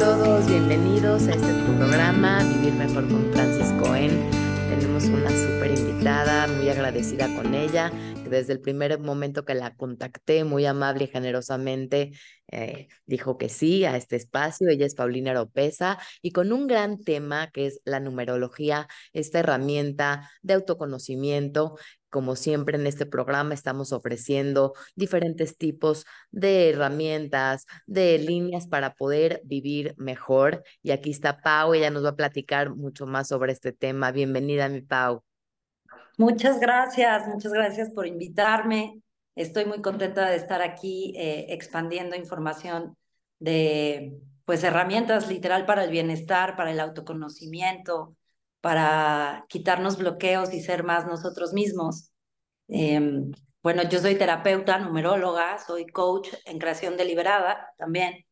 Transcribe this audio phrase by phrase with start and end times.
[0.00, 4.30] todos, bienvenidos a este programa Vivir Mejor con Francis Cohen.
[4.70, 7.92] Tenemos una súper invitada, muy agradecida con ella,
[8.30, 12.12] desde el primer momento que la contacté, muy amable y generosamente,
[12.52, 14.68] eh, dijo que sí a este espacio.
[14.68, 20.30] Ella es Paulina Oropesa y con un gran tema que es la numerología, esta herramienta
[20.42, 21.76] de autoconocimiento
[22.10, 29.40] como siempre en este programa estamos ofreciendo diferentes tipos de herramientas, de líneas para poder
[29.44, 30.64] vivir mejor.
[30.82, 34.12] Y aquí está Pau, ella nos va a platicar mucho más sobre este tema.
[34.12, 35.22] Bienvenida, mi Pau.
[36.20, 39.00] Muchas gracias, muchas gracias por invitarme.
[39.34, 42.94] Estoy muy contenta de estar aquí eh, expandiendo información
[43.38, 48.16] de pues herramientas literal para el bienestar, para el autoconocimiento,
[48.60, 52.12] para quitarnos bloqueos y ser más nosotros mismos.
[52.68, 58.26] Em, bueno, yo soy terapeuta, numeróloga, soy coach en creación deliberada también,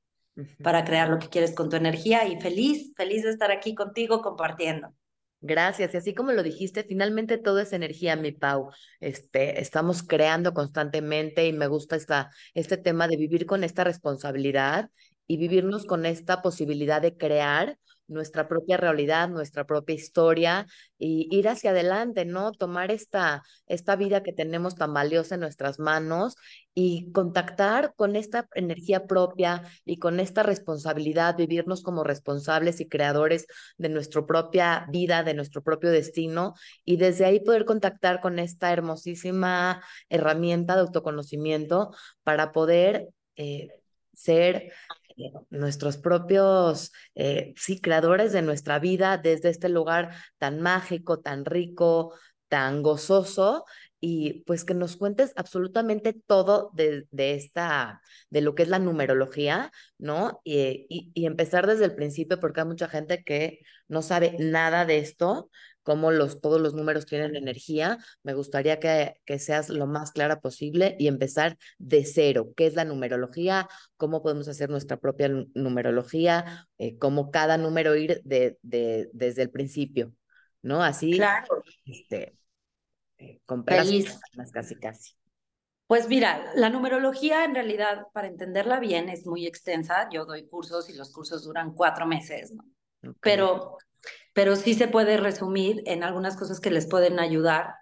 [0.62, 4.20] para crear lo que quieres con tu energía y feliz, feliz de estar aquí contigo
[4.20, 4.92] compartiendo.
[5.40, 5.94] Gracias.
[5.94, 8.70] Y así como lo dijiste, finalmente todo es energía, mi Pau.
[9.00, 14.90] Este, estamos creando constantemente y me gusta esta, este tema de vivir con esta responsabilidad
[15.28, 20.66] y vivirnos con esta posibilidad de crear nuestra propia realidad, nuestra propia historia
[20.98, 22.52] y ir hacia adelante, ¿no?
[22.52, 26.34] Tomar esta, esta vida que tenemos tan valiosa en nuestras manos
[26.74, 33.46] y contactar con esta energía propia y con esta responsabilidad, vivirnos como responsables y creadores
[33.76, 38.72] de nuestra propia vida, de nuestro propio destino y desde ahí poder contactar con esta
[38.72, 43.68] hermosísima herramienta de autoconocimiento para poder eh,
[44.14, 44.72] ser
[45.50, 52.14] nuestros propios, eh, sí, creadores de nuestra vida desde este lugar tan mágico, tan rico,
[52.48, 53.64] tan gozoso
[54.00, 58.78] y pues que nos cuentes absolutamente todo de, de, esta, de lo que es la
[58.78, 60.40] numerología, ¿no?
[60.44, 64.84] Y, y, y, empezar desde el principio porque hay mucha gente que no sabe nada
[64.86, 65.50] de esto
[65.88, 67.96] cómo los, todos los números tienen energía.
[68.22, 72.52] Me gustaría que, que seas lo más clara posible y empezar de cero.
[72.54, 73.70] ¿Qué es la numerología?
[73.96, 76.68] ¿Cómo podemos hacer nuestra propia numerología?
[76.76, 80.12] Eh, ¿Cómo cada número ir de, de, desde el principio?
[80.60, 80.82] ¿No?
[80.82, 81.64] Así, claro.
[81.86, 82.36] este,
[83.16, 84.04] eh, casi,
[84.78, 85.14] casi.
[85.86, 90.06] Pues mira, la numerología en realidad, para entenderla bien, es muy extensa.
[90.12, 92.62] Yo doy cursos y los cursos duran cuatro meses, ¿no?
[93.22, 93.78] Pero
[94.38, 97.74] pero sí se puede resumir en algunas cosas que les pueden ayudar,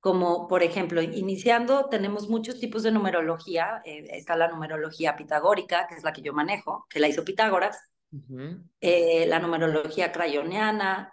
[0.00, 3.82] como por ejemplo, iniciando, tenemos muchos tipos de numerología.
[3.84, 7.78] Eh, está la numerología pitagórica, que es la que yo manejo, que la hizo Pitágoras,
[8.80, 11.12] eh, la numerología crayoniana,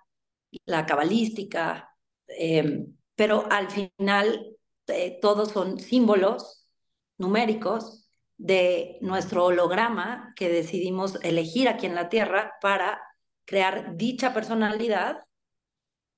[0.63, 1.93] la cabalística,
[2.29, 4.55] em, pero al final
[4.87, 6.69] eh, todos son símbolos
[7.17, 8.07] numéricos
[8.37, 13.01] de nuestro holograma que decidimos elegir aquí en la Tierra para
[13.45, 15.19] crear dicha personalidad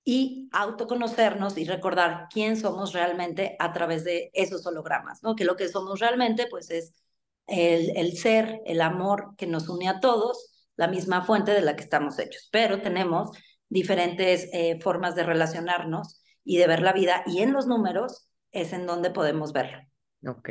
[0.04, 5.36] y autoconocernos y recordar quién somos realmente a través de esos hologramas, ¿no?
[5.36, 6.94] Que lo que somos realmente, pues, es
[7.46, 11.76] el, el ser, el amor que nos une a todos, la misma fuente de la
[11.76, 12.48] que estamos hechos.
[12.52, 13.32] Pero tenemos
[13.70, 18.72] diferentes eh, formas de relacionarnos y de ver la vida, y en los números es
[18.72, 19.80] en donde podemos verlo.
[20.26, 20.50] Ok.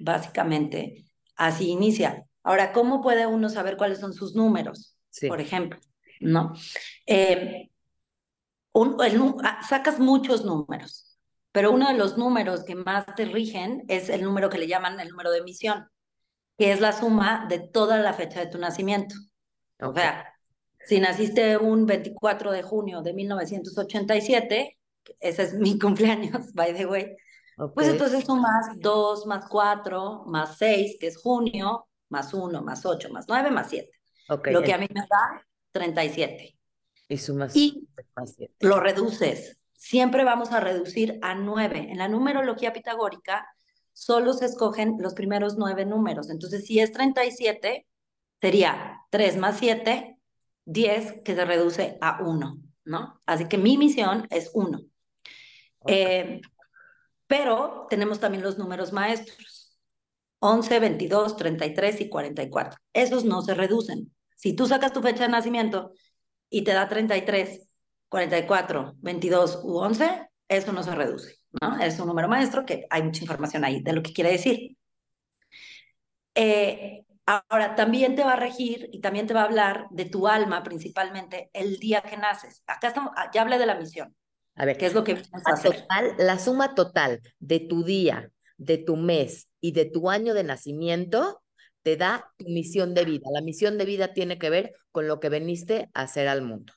[0.00, 1.04] Básicamente,
[1.36, 2.24] así inicia.
[2.42, 4.97] Ahora, ¿cómo puede uno saber cuáles son sus números?
[5.28, 5.78] Por ejemplo,
[6.20, 6.52] ¿no?
[7.06, 7.70] Eh,
[8.74, 11.18] ah, sacas muchos números,
[11.52, 15.00] pero uno de los números que más te rigen es el número que le llaman
[15.00, 15.88] el número de emisión,
[16.56, 19.14] que es la suma de toda la fecha de tu nacimiento.
[19.80, 20.34] O sea,
[20.86, 24.78] si naciste un 24 de junio de 1987,
[25.20, 27.16] ese es mi cumpleaños, by the way,
[27.74, 33.10] pues entonces sumas 2 más 4 más 6, que es junio, más 1 más 8
[33.10, 33.97] más 9 más 7.
[34.28, 36.56] Lo que a mí me da 37.
[37.08, 37.88] Y sumas y
[38.60, 39.58] lo reduces.
[39.72, 41.88] Siempre vamos a reducir a 9.
[41.90, 43.48] En la numerología pitagórica
[43.92, 46.30] solo se escogen los primeros 9 números.
[46.30, 47.86] Entonces, si es 37,
[48.40, 50.18] sería 3 más 7,
[50.66, 53.20] 10, que se reduce a 1, ¿no?
[53.24, 54.80] Así que mi misión es 1.
[55.86, 56.40] Eh,
[57.26, 59.78] pero tenemos también los números maestros.
[60.40, 62.78] 11, 22, 33 y 44.
[62.92, 64.12] Esos no se reducen.
[64.38, 65.92] Si tú sacas tu fecha de nacimiento
[66.48, 67.68] y te da 33,
[68.08, 71.80] 44, 22 u 11, eso no se reduce, ¿no?
[71.80, 74.76] Es un número maestro que hay mucha información ahí de lo que quiere decir.
[76.36, 80.28] Eh, ahora, también te va a regir y también te va a hablar de tu
[80.28, 82.62] alma principalmente el día que naces.
[82.68, 84.14] Acá estamos, ah, ya hablé de la misión.
[84.54, 85.84] A ver, ¿qué es lo que vas a hacer?
[86.16, 91.42] la suma total de tu día, de tu mes y de tu año de nacimiento
[91.88, 93.30] te da tu misión de vida.
[93.32, 96.74] La misión de vida tiene que ver con lo que veniste a hacer al mundo.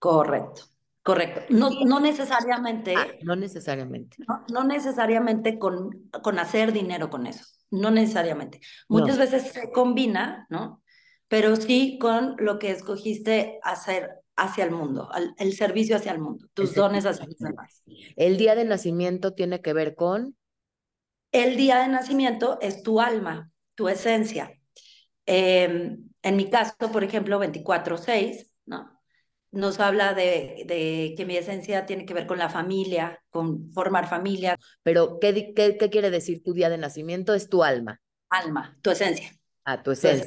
[0.00, 0.62] Correcto,
[1.04, 1.42] correcto.
[1.48, 2.92] No, no necesariamente.
[2.96, 4.16] Ah, no necesariamente.
[4.52, 7.44] No, necesariamente con, con hacer dinero con eso.
[7.70, 8.58] No necesariamente.
[8.88, 10.82] Muchas veces se combina, ¿no?
[11.28, 15.08] Pero sí con lo que escogiste hacer hacia el mundo,
[15.38, 17.84] el servicio hacia el mundo, tus dones hacia los demás.
[18.16, 20.36] El día de nacimiento tiene que ver con.
[21.30, 24.52] El día de nacimiento es tu alma, tu esencia.
[25.26, 28.96] Em, en mi caso, por ejemplo, 24-6, ¿no?
[29.52, 34.08] nos habla de, de, que mi esencia tiene que ver con la familia, con formar
[34.08, 34.58] familia.
[34.82, 37.34] Pero, ¿qué, qué, qué quiere decir tu día de nacimiento?
[37.34, 38.00] Es tu alma.
[38.28, 39.30] Alma, tu esencia.
[39.64, 40.26] Ah, tu esencia.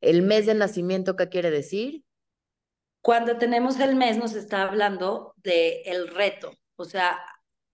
[0.00, 2.04] ¿El mes de nacimiento qué quiere decir?
[3.00, 7.18] Cuando tenemos el mes nos está hablando de el reto, o sea,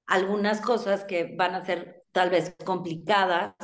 [0.07, 3.55] algunas cosas que van a ser tal vez complicadas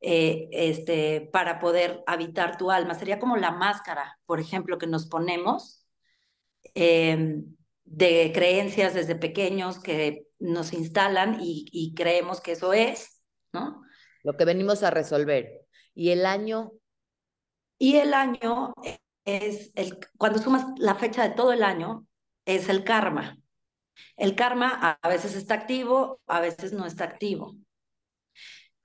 [0.00, 2.94] eh, este, para poder habitar tu alma.
[2.94, 5.78] Sería como la máscara, por ejemplo, que nos ponemos
[6.74, 13.22] Em, de creencias desde pequeños que nos instalan y, creemos que eso es,
[13.52, 13.82] ¿no?
[14.22, 15.66] Lo que venimos a resolver.
[15.94, 16.72] ¿Y el año?
[17.78, 18.74] Y el año
[19.24, 22.06] es, el, cuando sumas la fecha de todo el año,
[22.44, 23.38] es el karma.
[24.16, 27.56] El karma a veces está activo, a veces no está activo.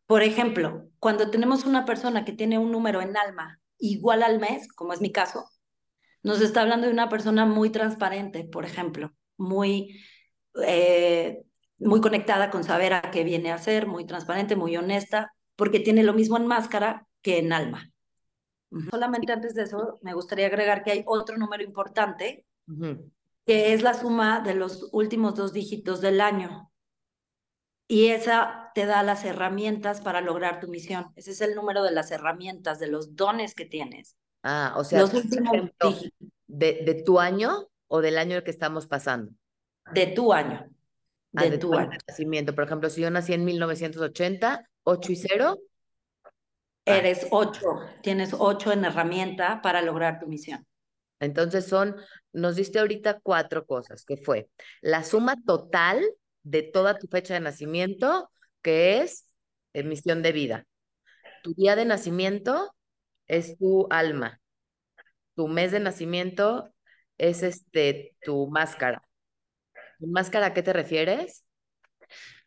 [0.06, 4.68] Por ejemplo, cuando tenemos una persona que tiene un número en alma igual al mes,
[4.74, 5.46] como es mi caso,
[6.24, 10.02] nos está hablando de una persona muy transparente, por ejemplo, muy,
[10.66, 11.44] eh,
[11.80, 16.04] muy conectada con saber a qué viene a ser, muy transparente, muy honesta, porque tiene
[16.04, 17.90] lo mismo en máscara que en alma.
[18.90, 22.46] Solamente antes de eso, me gustaría agregar que hay otro número importante,
[23.46, 26.72] que es la suma de los últimos dos dígitos del año.
[27.94, 31.12] Y esa te da las herramientas para lograr tu misión.
[31.16, 34.18] Ese es el número de las herramientas, de los dones que tienes.
[34.42, 35.06] Ah, o sea,
[36.48, 39.31] de, de, tu año o del año el que estamos pasando?
[39.94, 40.68] De tu año.
[41.36, 41.92] Ah, de, tu, año.
[42.07, 42.56] nacimiento.
[42.56, 45.60] Por ejemplo, si yo nací en 1980, 8 y 0.
[46.24, 46.30] Ah.
[46.86, 47.62] Eres 8,
[48.01, 50.66] tienes 8 en herramienta para lograr tu misión.
[51.19, 51.95] Entonces son,
[52.31, 54.50] nos diste ahorita cuatro cosas, que fue
[54.81, 56.04] la suma total
[56.44, 58.30] de toda tu fecha de nacimiento,
[58.62, 59.25] que es
[59.74, 60.68] misión de vida.
[61.42, 62.74] Tu día de nacimiento,
[63.28, 64.42] es tu alma.
[65.36, 66.74] Tu mes de nacimiento
[67.18, 69.01] es este tu máscara.
[70.00, 71.44] ¿Tu máscara a qué te refieres?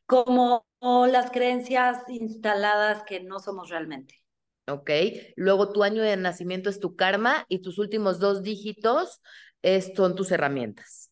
[0.07, 4.23] Como las creencias instaladas que no somos realmente.
[4.69, 4.91] Ok.
[5.37, 9.21] Luego tu año de nacimiento es tu karma y tus últimos dos dígitos
[9.63, 11.11] es, son tus herramientas.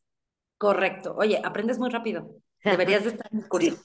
[0.58, 1.14] Correcto.
[1.16, 2.36] Oye, aprendes muy rápido.
[2.64, 3.76] Deberías estar en curso.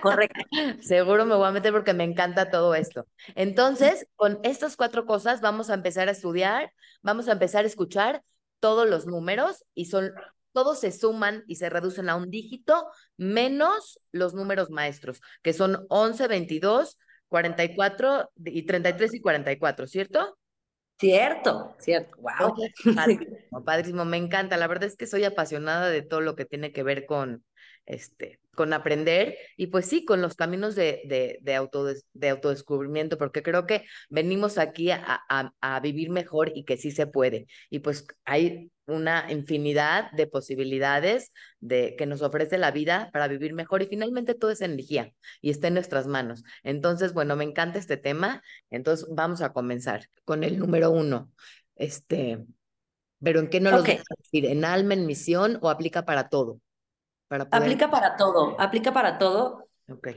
[0.00, 0.40] Correcto.
[0.80, 3.06] Seguro me voy a meter porque me encanta todo esto.
[3.34, 6.72] Entonces, con estas cuatro cosas vamos a empezar a estudiar,
[7.02, 8.22] vamos a empezar a escuchar
[8.60, 10.12] todos los números y son
[10.52, 12.88] todos se suman y se reducen a un dígito
[13.18, 16.96] menos los números maestros, que son 11, 22,
[17.28, 20.38] 44 y 33 y 44, ¿cierto?
[20.98, 22.54] Cierto, cierto, wow.
[22.94, 24.56] Padrísimo, padrísimo, me encanta.
[24.56, 27.44] La verdad es que soy apasionada de todo lo que tiene que ver con,
[27.86, 33.42] este, con aprender y pues sí, con los caminos de, de, de, de autodescubrimiento, porque
[33.42, 37.46] creo que venimos aquí a, a, vivir mejor y que sí se puede.
[37.70, 43.52] Y pues hay una infinidad de posibilidades de que nos ofrece la vida para vivir
[43.52, 46.44] mejor y finalmente todo es energía y está en nuestras manos.
[46.62, 48.42] Entonces, bueno, me encanta este tema.
[48.70, 51.30] Entonces, vamos a comenzar con el número uno.
[51.74, 52.44] Este,
[53.22, 53.96] pero ¿en qué no lo okay.
[53.96, 54.46] a decir?
[54.46, 56.60] ¿En alma, en misión o aplica para todo?
[57.50, 59.68] Aplica para todo, aplica para todo.
[59.88, 60.08] Ok.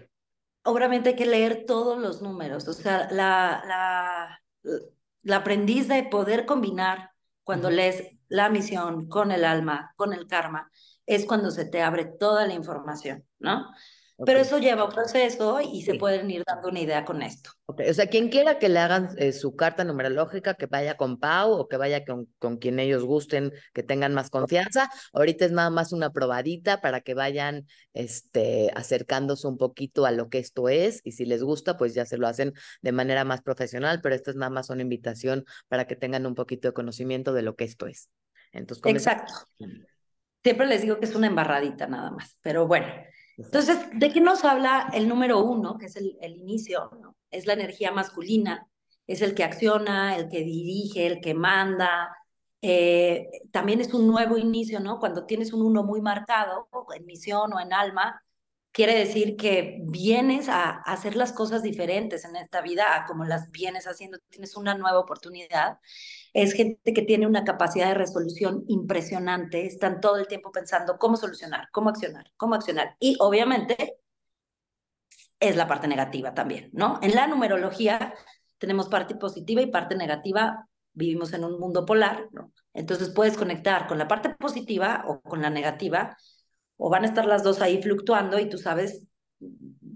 [0.64, 4.42] Obviamente hay que leer todos los números, o sea, la, la,
[5.24, 7.12] la aprendiz de poder combinar
[7.44, 10.70] cuando lees la misión con el alma, con el karma,
[11.06, 13.66] es cuando se te abre toda la información, ¿no?
[14.26, 17.52] Pero eso lleva un proceso y se pueden ir dando una idea con esto.
[17.68, 17.90] Okay.
[17.90, 21.52] O sea, quien quiera que le hagan eh, su carta numerológica, que vaya con Pau
[21.52, 24.90] o que vaya con, con quien ellos gusten, que tengan más confianza.
[25.14, 30.30] Ahorita es nada más una probadita para que vayan este, acercándose un poquito a lo
[30.30, 33.42] que esto es y si les gusta, pues ya se lo hacen de manera más
[33.42, 37.34] profesional, pero esto es nada más una invitación para que tengan un poquito de conocimiento
[37.34, 38.10] de lo que esto es.
[38.52, 39.34] Entonces, Exacto.
[40.44, 42.88] Siempre les digo que es una embarradita nada más, pero bueno.
[43.46, 46.92] Entonces, ¿de qué nos habla el número uno, que es el, el inicio?
[47.32, 48.68] Es la energía masculina,
[49.08, 52.16] es el que acciona, el que dirige, el que manda.
[52.62, 55.00] Eh, también es un nuevo inicio, ¿no?
[55.00, 58.22] Cuando tienes un uno muy marcado, en misión o en alma,
[58.72, 63.86] quiere decir que vienes a, hacer las cosas diferentes en esta vida, como las vienes
[63.88, 65.80] haciendo, tienes una nueva oportunidad.
[66.34, 71.18] Es gente que tiene una capacidad de resolución impresionante, están todo el tiempo pensando cómo
[71.18, 72.96] solucionar, cómo accionar, cómo accionar.
[73.00, 73.98] Y obviamente
[75.40, 77.00] es la parte negativa también, ¿no?
[77.02, 78.14] En la numerología
[78.58, 82.52] tenemos parte positiva y parte negativa, vivimos en un mundo polar, ¿no?
[82.74, 86.18] Entonces puedes conectar con la parte positiva o con la negativa
[86.80, 89.04] o van a estar las dos ahí fluctuando y tú sabes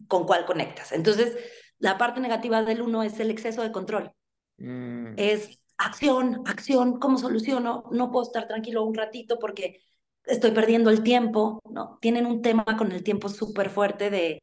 [0.07, 0.91] con cuál conectas.
[0.91, 1.37] Entonces,
[1.79, 4.11] la parte negativa del uno es el exceso de control.
[4.57, 5.13] Mm.
[5.15, 7.85] Es acción, acción, ¿cómo soluciono?
[7.91, 9.79] No puedo estar tranquilo un ratito porque
[10.25, 11.97] estoy perdiendo el tiempo, ¿no?
[12.01, 14.39] Tienen un tema con el tiempo súper fuerte de,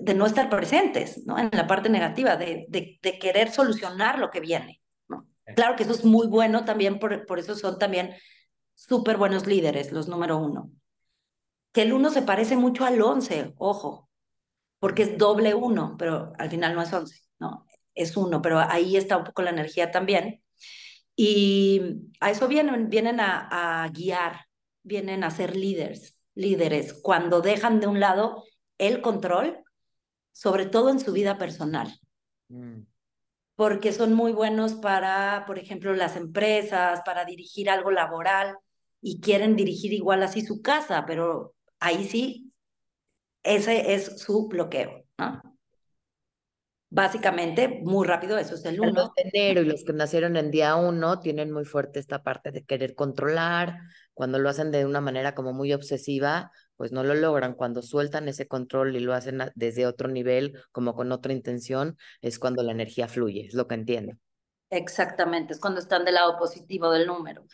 [0.00, 1.38] de no estar presentes, ¿no?
[1.38, 5.28] En la parte negativa, de, de, de querer solucionar lo que viene, ¿no?
[5.54, 8.12] Claro que eso es muy bueno también, por, por eso son también
[8.74, 10.72] súper buenos líderes, los número uno
[11.74, 14.08] que el 1 se parece mucho al 11, ojo,
[14.78, 17.66] porque es doble 1, pero al final no es 11, ¿no?
[17.96, 20.40] Es 1, pero ahí está un poco la energía también.
[21.16, 21.82] Y
[22.20, 24.46] a eso vienen, vienen a, guiar,
[24.84, 28.44] vienen a ser líderes, líderes, cuando dejan de un lado
[28.78, 29.58] el control,
[30.30, 31.92] sobre todo en su vida personal.
[32.50, 32.82] Mm.
[33.56, 38.56] Porque son muy buenos para, por ejemplo, las empresas, para dirigir algo laboral
[39.00, 41.54] y quieren dirigir igual así su casa, pero
[41.84, 42.52] ahí sí,
[43.42, 45.40] ese es su bloqueo, ¿no?
[46.88, 48.92] Básicamente, muy rápido, eso es el uno.
[48.92, 52.52] Los de enero y los que nacieron en día uno tienen muy fuerte esta parte
[52.52, 53.80] de querer controlar.
[54.14, 57.54] Cuando lo hacen de una manera como muy obsesiva, pues no lo logran.
[57.54, 62.38] Cuando sueltan ese control y lo hacen desde otro nivel, como con otra intención, es
[62.38, 64.16] cuando la energía fluye, es lo que entiendo.
[64.74, 67.46] Exactamente, es cuando están del lado positivo del número.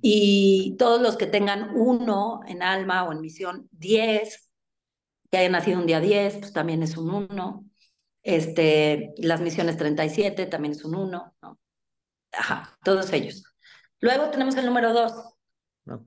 [0.00, 4.50] Y todos los que tengan uno en alma o en misión, 10,
[5.32, 7.64] que hayan nacido un día 10, pues también es un 1.
[8.22, 11.58] Este, las misiones 37 también es un 1, ¿no?
[12.30, 13.42] Ajá, todos ellos.
[13.98, 15.12] Luego tenemos el número 2.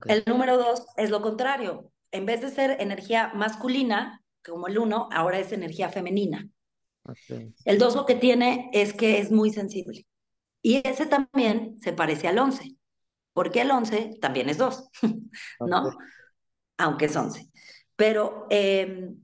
[0.06, 1.92] El número 2 es lo contrario.
[2.10, 6.48] En vez de ser energía masculina, como el 1, ahora es energía femenina.
[7.66, 10.06] El 2 lo que tiene es que es muy sensible.
[10.64, 12.74] Y ese también se parece al 11,
[13.34, 14.88] porque el 11 también es 2,
[15.60, 15.90] ¿no?
[16.78, 17.50] Aunque es 11.
[17.96, 19.20] Pero em,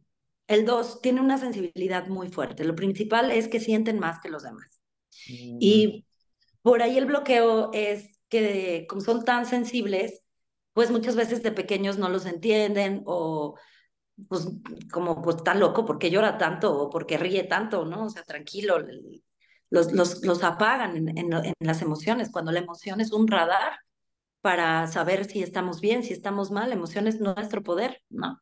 [0.49, 2.63] el 2 tiene una sensibilidad muy fuerte.
[2.65, 4.83] Lo principal es que sienten más que los demás.
[5.31, 5.57] Mm.
[5.61, 6.07] Y
[6.61, 10.23] por ahí el bloqueo es que como son tan sensibles,
[10.75, 13.59] pues muchas veces de pequeños no los entienden o
[14.29, 14.47] pues
[14.93, 18.05] como pues tan loco, porque llora tanto o porque ríe tanto, ¿no?
[18.05, 18.77] O sea, tranquilo,
[19.71, 23.79] los, los, apagan en, las emociones, cuando la emoción es un radar
[24.41, 28.41] para saber si estamos bien, si estamos mal, la emoción es nuestro poder, ¿no?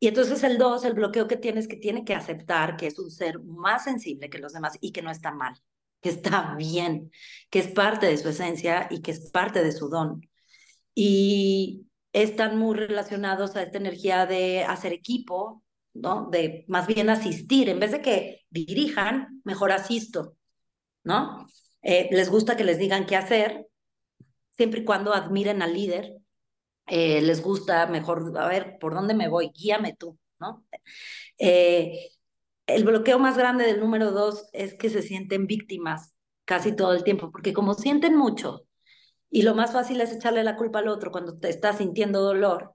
[0.00, 3.10] Y entonces el dos, el bloqueo que tiene que tiene que aceptar que es un
[3.10, 5.54] ser más sensible que los demás y que no está mal,
[6.00, 7.10] que está bien,
[7.50, 10.22] que es parte de su esencia y que es parte de su don.
[10.94, 15.62] Y están muy relacionados a esta energía de hacer equipo,
[16.02, 16.28] ¿no?
[16.30, 20.36] De más bien asistir, en vez de que dirijan, mejor asisto,
[21.04, 21.46] ¿no?
[21.82, 23.66] Eh, les gusta que les digan qué hacer,
[24.56, 26.14] siempre y cuando admiren al líder,
[26.86, 29.50] eh, les gusta mejor, a ver, ¿por dónde me voy?
[29.54, 30.64] Guíame tú, ¿no?
[31.38, 32.10] Eh,
[32.66, 36.14] el bloqueo más grande del número dos es que se sienten víctimas
[36.44, 38.64] casi todo el tiempo, porque como sienten mucho
[39.30, 42.74] y lo más fácil es echarle la culpa al otro cuando te estás sintiendo dolor,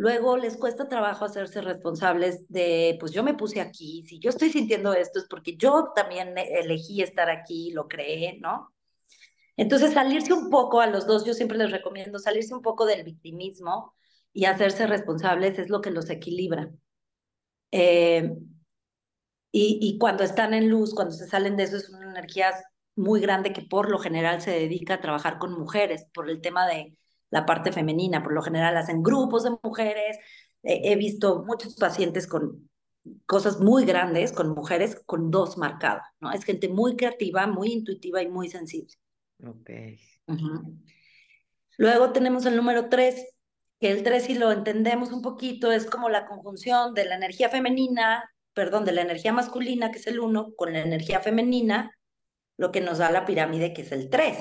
[0.00, 4.48] Luego les cuesta trabajo hacerse responsables de, pues yo me puse aquí, si yo estoy
[4.48, 8.74] sintiendo esto es porque yo también elegí estar aquí, lo creé, ¿no?
[9.58, 13.04] Entonces salirse un poco a los dos, yo siempre les recomiendo salirse un poco del
[13.04, 13.94] victimismo
[14.32, 16.70] y hacerse responsables es lo que los equilibra.
[17.70, 18.32] Eh,
[19.52, 22.54] y, y cuando están en luz, cuando se salen de eso, es una energía
[22.96, 26.66] muy grande que por lo general se dedica a trabajar con mujeres por el tema
[26.66, 26.96] de
[27.30, 28.22] la parte femenina.
[28.22, 30.18] Por lo general hacen grupos de mujeres.
[30.62, 32.68] he visto muchos pacientes con
[33.26, 36.32] cosas muy grandes, con mujeres con dos marcadas, ¿no?
[36.32, 38.94] Es gente muy creativa, muy intuitiva y muy sensible.
[39.46, 39.70] Ok.
[41.78, 43.26] Luego tenemos el número tres,
[43.80, 47.48] que el tres, si lo entendemos un poquito, es como la conjunción de la energía
[47.48, 51.96] femenina, perdón, de la energía masculina, que es el uno, con la energía femenina,
[52.58, 54.36] lo que nos da la pirámide, que es el tres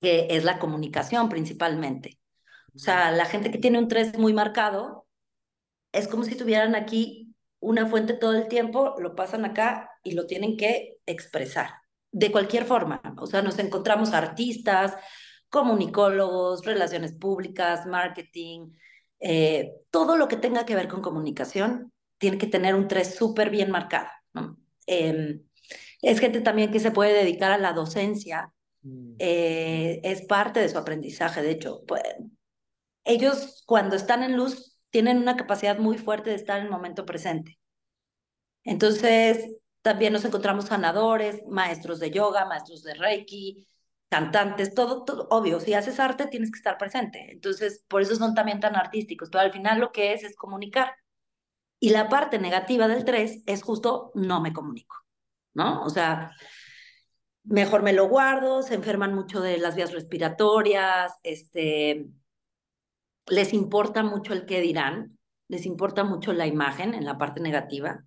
[0.00, 2.18] que es la comunicación principalmente.
[2.74, 5.06] O sea, la gente que tiene un 3 muy marcado,
[5.92, 10.26] es como si tuvieran aquí una fuente todo el tiempo, lo pasan acá y lo
[10.26, 11.70] tienen que expresar
[12.12, 13.02] de cualquier forma.
[13.18, 14.96] O sea, nos encontramos artistas,
[15.48, 18.72] comunicólogos, relaciones públicas, marketing,
[19.22, 23.50] Eh, todo lo que tenga que ver con comunicación tiene que tener un 3 súper
[23.50, 24.08] bien marcado.
[24.86, 25.42] Em,
[26.02, 28.52] es gente también que se puede dedicar a la docencia.
[29.18, 31.82] Eh, es parte de su aprendizaje, de hecho.
[31.86, 32.02] Pues,
[33.04, 37.06] ellos cuando están en luz tienen una capacidad muy fuerte de estar en el momento
[37.06, 37.58] presente.
[38.64, 43.66] Entonces, también nos encontramos sanadores, maestros de yoga, maestros de Reiki,
[44.08, 47.32] cantantes, todo, todo, obvio, si haces arte tienes que estar presente.
[47.32, 50.94] Entonces, por eso son también tan artísticos, pero al final lo que es es comunicar.
[51.78, 54.96] Y la parte negativa del 3 es justo no me comunico,
[55.54, 55.82] ¿no?
[55.84, 56.32] O sea,
[57.44, 62.06] mejor me lo guardo, se enferman mucho de las vías respiratorias, este,
[63.28, 65.18] les importa mucho el qué dirán,
[65.48, 68.04] les importa mucho la imagen en la parte negativa.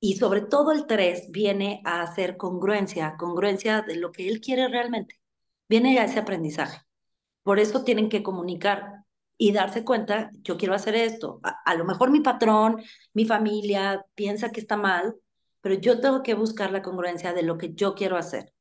[0.00, 4.68] Y sobre todo el 3 viene a hacer congruencia, congruencia de lo que él quiere
[4.68, 5.20] realmente.
[5.68, 6.80] Viene a ese aprendizaje.
[7.42, 9.04] Por eso tienen que comunicar
[9.36, 11.40] y darse cuenta, yo quiero hacer esto.
[11.42, 12.82] A, lo mejor mi patrón,
[13.14, 15.14] mi familia piensa que está mal,
[15.60, 18.52] pero yo tengo que buscar la congruencia de lo que yo quiero hacer.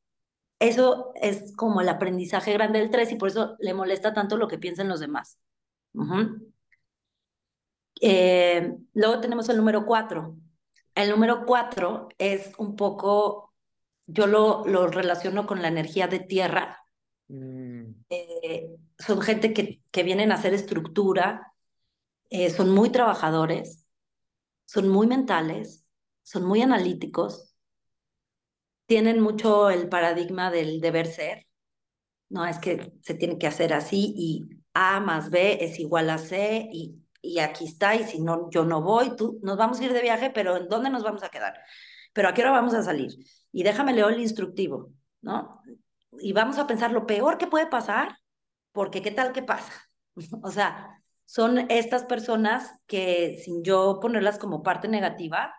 [0.59, 4.47] Eso es como el aprendizaje grande del 3 y por eso le molesta tanto lo
[4.47, 5.39] que piensan los demás.
[8.01, 10.37] Eh, luego tenemos el número 4
[10.97, 13.53] el número cuatro es un poco,
[14.07, 16.83] yo lo, lo relaciono con la energía de tierra.
[17.27, 17.91] Mm.
[18.09, 21.53] Eh, son gente que, que, vienen a hacer estructura,
[22.31, 23.85] eh, son muy trabajadores,
[24.65, 25.85] son muy mentales,
[26.27, 27.55] son muy analíticos,
[28.85, 31.47] tienen mucho el paradigma del deber ser.
[32.29, 36.17] No es que se tiene que hacer así y A más B es igual a
[36.17, 39.83] C y y aquí está, y si no, yo no voy, tú, nos vamos a
[39.83, 41.59] ir de viaje, pero ¿en dónde nos vamos a quedar?
[42.13, 43.11] Pero ¿a qué hora vamos a salir?
[43.51, 44.91] Y déjame leer el instructivo,
[45.21, 45.61] ¿no?
[46.19, 48.17] Y vamos a pensar lo peor que puede pasar,
[48.71, 49.73] porque ¿qué tal que pasa?
[50.41, 55.53] o sea, son estas personas que sin yo ponerlas como parte negativa,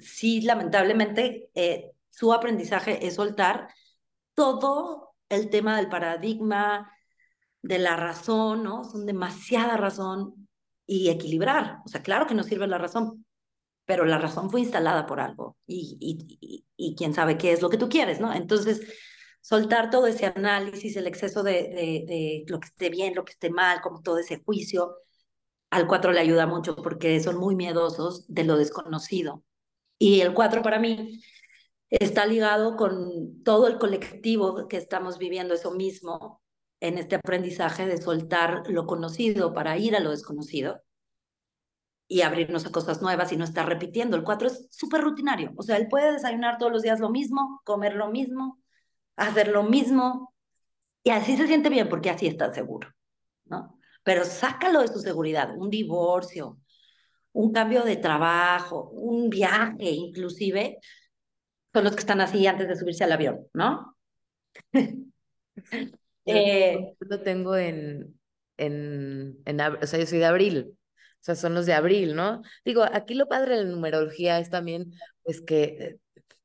[0.00, 3.68] sí, lamentablemente, eh, su aprendizaje es soltar
[4.34, 6.92] todo el tema del paradigma,
[7.62, 8.84] de la razón, ¿no?
[8.84, 10.48] Son demasiada razón
[10.86, 11.78] y equilibrar.
[11.84, 13.26] O sea, claro que nos sirve la razón,
[13.84, 17.70] pero la razón fue instalada por algo y, y, y, quién sabe qué es lo
[17.70, 18.32] que tú quieres, ¿no?
[18.34, 18.82] Entonces,
[19.40, 23.32] soltar todo ese análisis, el exceso de, de, de lo que esté bien, lo que
[23.32, 24.96] esté mal, como todo ese juicio,
[25.70, 29.44] al cuatro le ayuda mucho porque son muy miedosos de lo desconocido.
[29.98, 31.20] Y el cuatro para mí
[31.90, 36.42] está ligado con todo el colectivo que estamos viviendo eso mismo,
[36.80, 40.82] en este aprendizaje de soltar lo conocido para ir a lo desconocido
[42.06, 44.16] y abrirnos a cosas nuevas y no estar repitiendo.
[44.16, 47.60] El 4 es súper rutinario, o sea, él puede desayunar todos los días lo mismo,
[47.64, 48.60] comer lo mismo,
[49.16, 50.34] hacer lo mismo,
[51.02, 52.88] y así se siente bien porque así está seguro,
[53.46, 53.78] ¿no?
[54.04, 56.58] Pero sácalo de su seguridad, un divorcio,
[57.38, 60.78] un cambio de trabajo, un viaje inclusive,
[61.72, 63.96] son los que están así antes de subirse al avión, ¿no?
[66.30, 68.20] Eh, lo tengo en,
[68.58, 72.42] en, en, o sea, yo soy de abril, o sea, son los de abril, ¿no?
[72.66, 75.98] Digo, aquí lo padre de la numerología es también, pues que eh,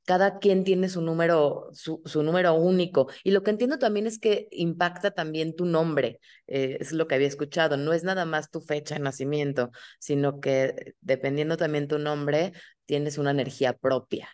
[0.06, 3.08] cada quien tiene su número, su, su, número único.
[3.24, 7.16] Y lo que entiendo también es que impacta también tu nombre, eh, es lo que
[7.16, 12.00] había escuchado, no es nada más tu fecha de nacimiento, sino que dependiendo también tu
[12.00, 12.54] nombre,
[12.86, 14.30] tienes una energía propia.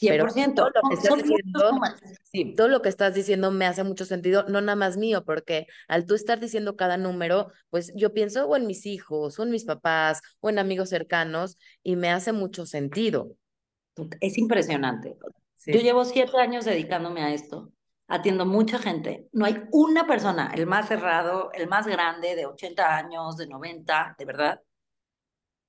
[0.00, 0.54] 100%.
[0.54, 1.80] todo lo, que estás diciendo,
[2.24, 5.66] sí, todo lo que estás diciendo me hace mucho sentido, no nada más mío, porque
[5.88, 9.50] al tú estar diciendo cada número, pues yo pienso o en mis hijos, o en
[9.50, 13.36] mis papás, o en amigos cercanos, y me hace mucho sentido.
[14.20, 15.16] Es impresionante.
[15.66, 17.72] Yo llevo siete años dedicándome a esto,
[18.08, 19.28] atiendo mucha gente.
[19.32, 24.16] No hay una persona, el más cerrado, el más grande, de 80 años, de 90,
[24.18, 24.60] de verdad,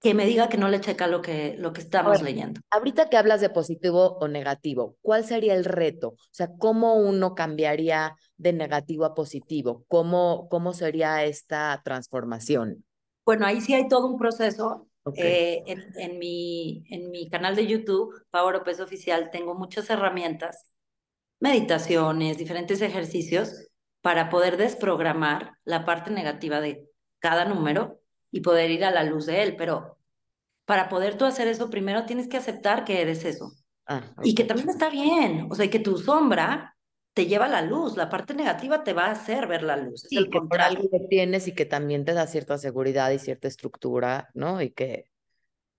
[0.02, 2.62] que me diga que no le checa lo que, lo que estamos leyendo.
[2.70, 6.10] Ahorita que hablas de positivo o negativo, ¿cuál sería el reto?
[6.10, 9.84] O sea, ¿cómo uno cambiaría de negativo a positivo?
[9.88, 12.86] ¿Cómo, cómo sería esta transformación?
[13.26, 14.88] Bueno, ahí sí hay todo un proceso.
[15.14, 20.74] Eh, en, en, mi, en mi canal de YouTube, Power Up Oficial, tengo muchas herramientas,
[21.40, 23.68] meditaciones, diferentes ejercicios
[24.02, 26.90] para poder desprogramar la parte negativa de
[27.20, 28.00] cada número
[28.32, 29.98] y poder ir a la luz de él, pero
[30.66, 33.52] para poder tú hacer eso, primero tienes que aceptar que eres eso.
[33.88, 36.75] Ah, y que también está bien, o sea, que tu sombra
[37.16, 40.02] te lleva a la luz, la parte negativa te va a hacer ver la luz.
[40.02, 43.48] Sí, que por algo que tienes y que también te da cierta seguridad y cierta
[43.48, 44.62] estructura, ¿no?
[44.62, 45.10] Y que...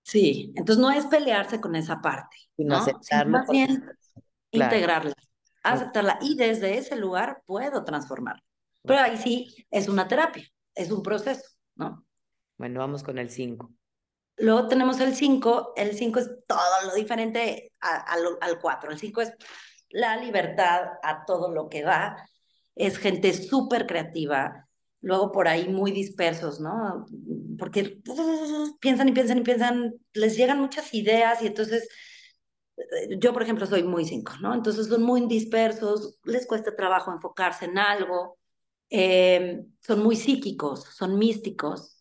[0.01, 2.77] Sí, entonces no es pelearse con esa parte, ¿no?
[2.77, 3.39] Aceptarla.
[3.39, 3.85] Más bien
[4.49, 5.13] integrarla,
[5.61, 8.43] aceptarla y desde ese lugar puedo transformarla.
[8.81, 11.47] Pero ahí sí es una terapia, es un proceso.
[11.75, 12.03] ¿no?
[12.57, 13.71] Bueno, vamos con el 5.
[14.37, 18.91] Luego tenemos el 5, el 5 es todo lo diferente al 4.
[18.91, 19.33] El 5 es
[19.89, 22.29] la libertad a todo lo que da.
[22.75, 24.67] Es gente súper creativa,
[25.01, 27.05] luego por ahí muy dispersos, ¿no?
[27.57, 27.99] Porque
[28.81, 31.87] piensan y piensan y piensan, les llegan muchas ideas y entonces
[32.77, 34.53] eh, yo, por ejemplo, soy muy 5, ¿no?
[34.53, 38.37] Entonces son muy dispersos, les cuesta trabajo enfocarse en algo,
[38.89, 41.97] eh, son muy psíquicos, son místicos,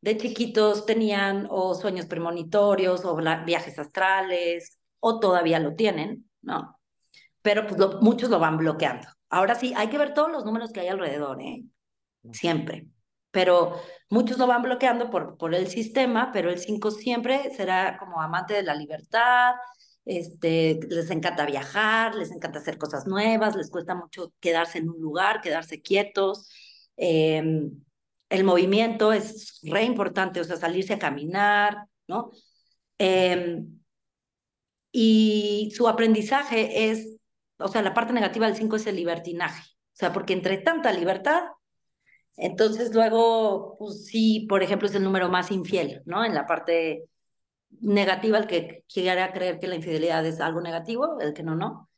[0.00, 6.79] de chiquitos tenían o sueños premonitorios o viajes astrales o todavía lo tienen, ¿no?
[7.42, 9.08] Pero pues muchos lo van bloqueando.
[9.28, 11.64] Ahora sí, hay que ver todos los números que hay alrededor, ¿eh?
[12.32, 12.88] Siempre.
[13.30, 18.20] Pero muchos lo van bloqueando por, por el sistema, pero el 5 siempre será como
[18.20, 19.54] amante de la libertad,
[20.04, 25.00] este, les encanta viajar, les encanta hacer cosas nuevas, les cuesta mucho quedarse en un
[25.00, 26.50] lugar, quedarse quietos.
[26.96, 27.70] Eh,
[28.30, 32.30] el movimiento es re importante, o sea, salirse a caminar, ¿no?
[32.98, 33.80] Em,
[34.92, 37.19] y su aprendizaje es,
[37.60, 40.92] o sea, la parte negativa del 5 es el libertinaje, o sea, porque entre tanta
[40.92, 41.42] libertad,
[42.36, 46.24] entonces luego, pues sí, por ejemplo, es el número más infiel, ¿no?
[46.24, 47.04] En la parte
[47.80, 51.90] negativa, el que quiera creer que la infidelidad es algo negativo, el que no, no.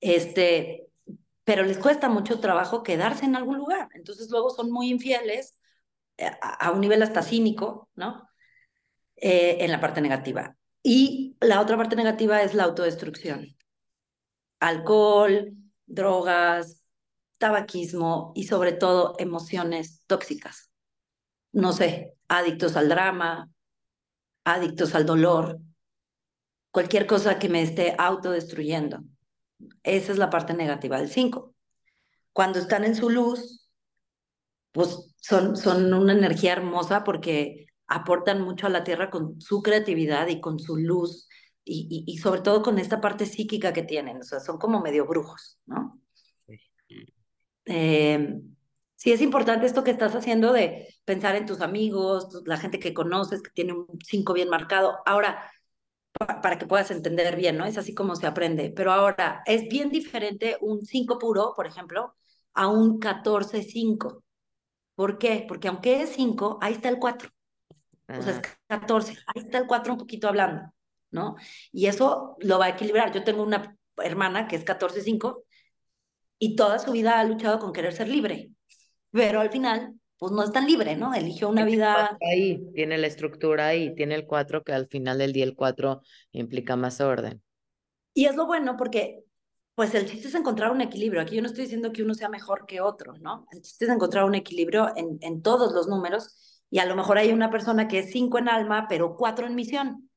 [0.00, 0.88] Este,
[1.44, 3.88] pero les cuesta mucho trabajo quedarse en algún lugar.
[3.94, 5.58] Entonces luego son muy infieles
[6.40, 8.28] a, un nivel hasta cínico, ¿no?
[9.16, 10.56] Eh, en la parte negativa.
[10.82, 13.56] Y la otra parte negativa es la autodestrucción.
[14.60, 15.52] Alcohol,
[15.86, 16.82] drogas,
[17.38, 20.70] tabaquismo y sobre todo emociones tóxicas.
[21.52, 23.50] No sé, adictos al drama,
[24.44, 25.58] adictos al dolor,
[26.70, 29.00] cualquier cosa que me esté autodestruyendo.
[29.82, 31.54] Esa es la parte negativa del 5.
[32.32, 33.68] Cuando están en su luz,
[34.72, 40.28] pues son, son una energía hermosa porque aportan mucho a la tierra con su creatividad
[40.28, 41.28] y con su luz
[41.64, 45.06] y, y, sobre todo con esta parte psíquica que tienen, o sea, son como medio
[45.06, 46.00] brujos, ¿no?
[47.66, 48.40] Eh,
[48.96, 52.94] sí es importante esto que estás haciendo de pensar en tus amigos, la gente que
[52.94, 54.98] conoces, que tiene un 5 bien marcado.
[55.06, 55.50] Ahora,
[56.12, 57.64] para que puedas entender bien, ¿no?
[57.64, 58.72] Es así como se aprende.
[58.74, 62.14] Pero ahora, es bien diferente un 5 puro, por ejemplo,
[62.54, 64.22] a un 14-5.
[64.94, 65.44] ¿Por qué?
[65.48, 67.30] Porque aunque es 5, ahí está el 4.
[68.08, 69.16] O sea, es 14.
[69.28, 70.72] Ahí está el 4 un poquito hablando,
[71.10, 71.36] ¿no?
[71.72, 73.12] Y eso lo va a equilibrar.
[73.12, 75.44] Yo tengo una hermana que es 14-5
[76.38, 78.50] y toda su vida ha luchado con querer ser libre.
[79.10, 81.14] Pero al final, pues no es tan libre, ¿no?
[81.14, 82.16] Eligió una vida...
[82.20, 86.02] Ahí tiene la estructura ahí, tiene el 4 que al final del día el 4
[86.32, 87.42] implica más orden.
[88.14, 89.24] Y es lo bueno porque
[89.74, 91.22] pues el chiste es encontrar un equilibrio.
[91.22, 93.46] Aquí yo no estoy diciendo que uno sea mejor que otro, ¿no?
[93.50, 97.18] El chiste es encontrar un equilibrio en, en todos los números y a lo mejor
[97.18, 100.09] hay una persona que es cinco en alma, pero cuatro en misión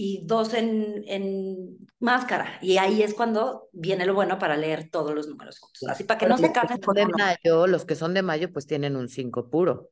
[0.00, 2.60] y dos en, en máscara.
[2.62, 6.28] Y ahí es cuando viene lo bueno para leer todos los números Así para que
[6.28, 9.90] no se casen de mayo, los que son de mayo, pues tienen un cinco puro.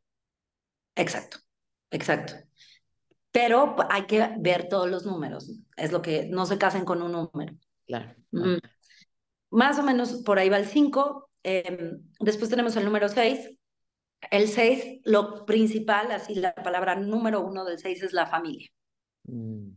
[0.94, 1.38] Exacto,
[1.90, 2.34] exacto.
[3.32, 5.50] Pero hay que ver todos los números.
[5.76, 7.56] Es lo que no se casen con un número.
[7.84, 8.14] Claro.
[9.50, 11.30] Más o menos por ahí va el 5.
[11.42, 13.58] Em, después tenemos el número 6.
[14.30, 18.68] El 6, lo principal, así la palabra número uno del 6 es la familia.
[19.24, 19.70] Mm.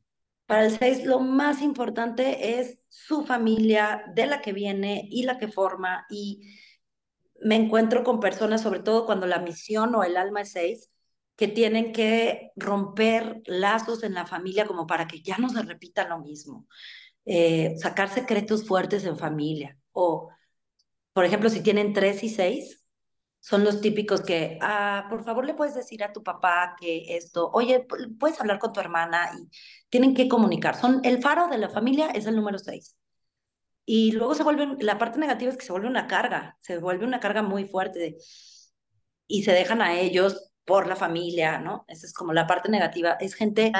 [0.49, 5.37] Para el 6, lo más importante es su familia, de la que viene y la
[5.37, 6.07] que forma.
[6.09, 6.57] Y
[7.39, 10.89] me encuentro con personas, sobre todo cuando la misión o el alma es 6,
[11.35, 16.07] que tienen que romper lazos en la familia como para que ya no se repita
[16.07, 16.65] lo mismo.
[17.25, 19.77] Eh, sacar secretos fuertes en familia.
[19.91, 20.31] O,
[21.13, 22.78] por ejemplo, si tienen tres y seis,
[23.39, 27.49] son los típicos que, ah, por favor, le puedes decir a tu papá que esto,
[27.53, 27.85] oye,
[28.19, 29.49] puedes hablar con tu hermana y
[29.89, 30.75] tienen que comunicar.
[30.75, 32.95] Son el faro de la familia es el número seis.
[33.85, 37.05] Y luego se vuelven, la parte negativa es que se vuelve una carga, se vuelve
[37.05, 38.17] una carga muy fuerte
[39.27, 41.85] y se dejan a ellos por la familia, ¿no?
[41.87, 43.13] Esa es como la parte negativa.
[43.13, 43.71] Es gente...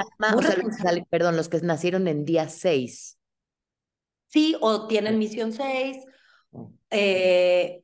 [1.09, 3.19] perdón, los que nacieron en día seis
[4.29, 5.97] Sí, o tienen misión 6,
[6.91, 7.83] eh,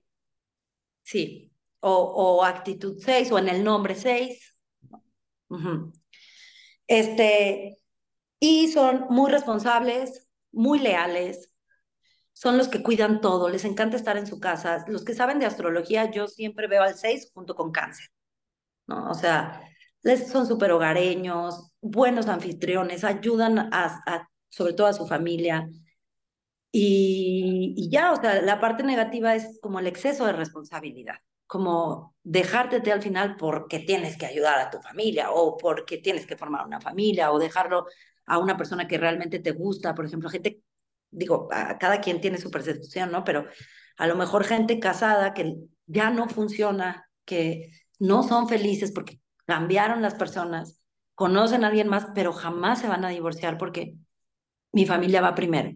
[1.02, 1.52] sí,
[1.88, 4.58] o, actitud 6, o en el nombre 6.
[6.88, 7.80] Este,
[8.40, 11.52] y son muy responsables, muy leales,
[12.34, 14.84] son los que cuidan todo, les encanta estar en su casa.
[14.88, 18.08] Los que saben de astrología, yo siempre veo al 6 junto con cáncer,
[18.88, 19.10] ¿no?
[19.10, 19.62] O sea,
[20.02, 25.70] les, son súper hogareños, buenos anfitriones, ayudan a, sobre todo a su familia.
[26.72, 31.16] Y, ya, o sea, la parte negativa es como el exceso de responsabilidad,
[31.48, 36.38] como dejarte al final porque tienes que ayudar a tu familia o porque tienes que
[36.38, 37.86] formar una familia o dejarlo
[38.26, 40.62] a una persona que realmente te gusta, por ejemplo, gente,
[41.12, 43.24] digo, cada quien tiene su percepción, ¿no?
[43.24, 43.46] Pero
[43.98, 45.56] a lo mejor gente casada que
[45.86, 50.82] ya no funciona, que no son felices porque cambiaron las personas,
[51.14, 53.96] conocen a alguien más, pero jamás se van a divorciar porque
[54.72, 55.72] mi familia va primero.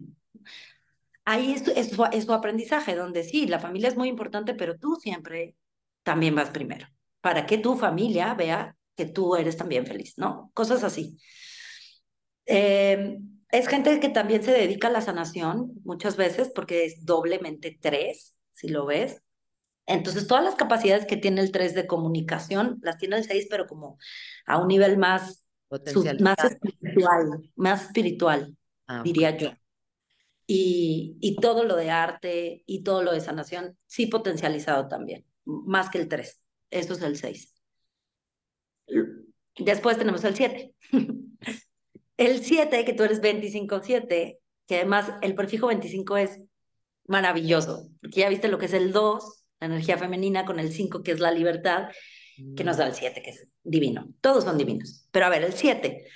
[1.30, 4.96] Ahí es, es, es su aprendizaje, donde sí, la familia es muy importante, pero tú
[4.96, 5.54] siempre
[6.02, 6.88] también vas primero,
[7.20, 10.50] para que tu familia vea que tú eres también feliz, ¿no?
[10.54, 11.18] Cosas así.
[12.46, 13.16] Eh,
[13.48, 18.36] es gente que también se dedica a la sanación muchas veces porque es doblemente tres,
[18.52, 19.22] si lo ves.
[19.86, 23.68] Entonces, todas las capacidades que tiene el tres de comunicación las tiene el seis, pero
[23.68, 23.98] como
[24.46, 25.44] a un nivel más,
[26.18, 28.56] más espiritual, más espiritual,
[28.88, 29.52] ah, diría yo.
[30.52, 35.90] Y, y todo lo de arte y todo lo de sanación, sí potencializado también más
[35.90, 36.40] que el 3.
[36.70, 37.54] Eso es el 6.
[39.58, 40.74] Después tenemos el 7.
[42.16, 46.40] el 7, que tú eres 25-7, que además el prefijo 25 es
[47.06, 51.02] maravilloso, porque ya viste lo que es el 2, la energía femenina, con el 5,
[51.02, 51.88] que es la libertad,
[52.56, 54.08] que nos da el 7, que es divino.
[54.20, 55.06] Todos son divinos.
[55.10, 56.06] Pero a ver, el 7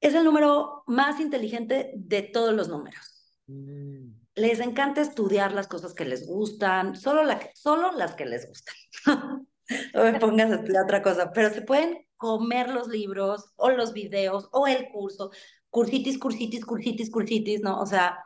[0.00, 3.11] es el número más inteligente de todos los números.
[3.52, 8.48] Mm les encanta estudiar las cosas que les gustan, solo, la, solo las que les
[8.48, 8.74] gustan.
[9.94, 14.48] no me pongas a otra cosa, pero se pueden comer los libros o los videos
[14.52, 15.30] o el curso,
[15.70, 17.80] cursitis, cursitis, cursitis, cursitis, ¿no?
[17.80, 18.18] O sea,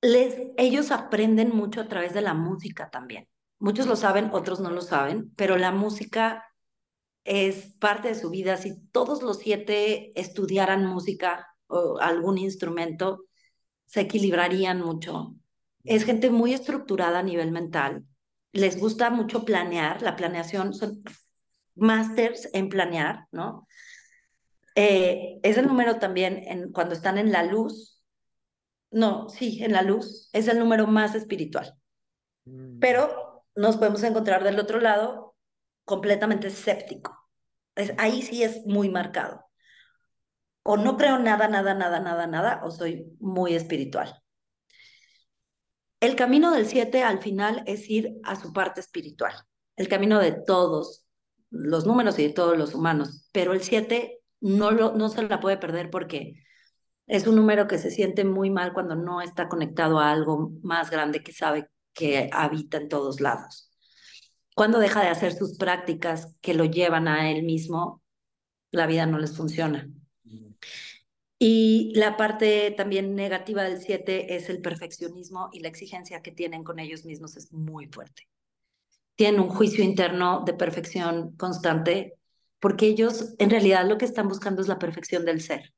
[0.00, 3.28] les, ellos aprenden mucho a través de la música también.
[3.58, 6.44] Muchos lo saben, otros no lo saben, pero la música
[7.24, 8.56] es parte de su vida.
[8.56, 13.24] Si todos los siete estudiaran música o algún instrumento,
[13.86, 15.34] se equilibrarían mucho.
[15.84, 18.04] Es gente muy estructurada a nivel mental.
[18.52, 20.02] Les gusta mucho planear.
[20.02, 21.02] La planeación son
[21.74, 23.66] masters en planear, ¿no?
[24.74, 28.02] Eh, es el número también en, cuando están en la luz.
[28.90, 30.30] No, sí, en la luz.
[30.32, 31.74] Es el número más espiritual.
[32.44, 32.78] Mm.
[32.78, 35.36] Pero nos podemos encontrar del otro lado
[35.84, 37.16] completamente escéptico.
[37.74, 39.44] Es, ahí sí es muy marcado
[40.64, 44.20] o no creo nada, nada, nada, nada, nada, o soy muy espiritual.
[46.00, 49.34] El camino del siete al final es ir a su parte espiritual,
[49.76, 51.06] el camino de todos
[51.50, 55.40] los números y de todos los humanos, pero el siete no, lo, no se la
[55.40, 56.42] puede perder porque
[57.06, 60.90] es un número que se siente muy mal cuando no está conectado a algo más
[60.90, 63.70] grande que sabe que habita en todos lados.
[64.54, 68.02] Cuando deja de hacer sus prácticas que lo llevan a él mismo,
[68.70, 69.88] la vida no les funciona.
[71.38, 76.64] Y la parte también negativa del 7 es el perfeccionismo y la exigencia que tienen
[76.64, 78.28] con ellos mismos es muy fuerte.
[79.16, 82.14] Tienen un juicio interno de perfección constante
[82.60, 85.74] porque ellos en realidad lo que están buscando es la perfección del ser.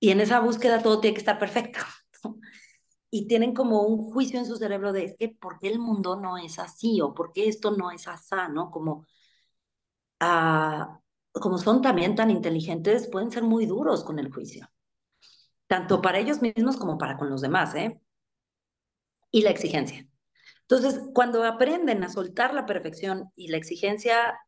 [0.00, 1.80] Y en esa búsqueda todo tiene que estar perfecto.
[3.10, 6.16] Y tienen como un juicio en su cerebro de, es que, ¿por qué el mundo
[6.16, 7.00] no es así?
[7.00, 8.34] ¿O por qué esto no es así?
[8.52, 8.70] ¿no?
[8.70, 9.06] Como,
[10.20, 11.00] a
[11.40, 14.68] como son también tan inteligentes, pueden ser muy duros con el juicio,
[15.66, 18.00] tanto para ellos mismos como para con los demás, ¿eh?
[19.30, 20.08] Y la exigencia.
[20.62, 24.38] Entonces, cuando aprenden a soltar la perfección y la exigencia,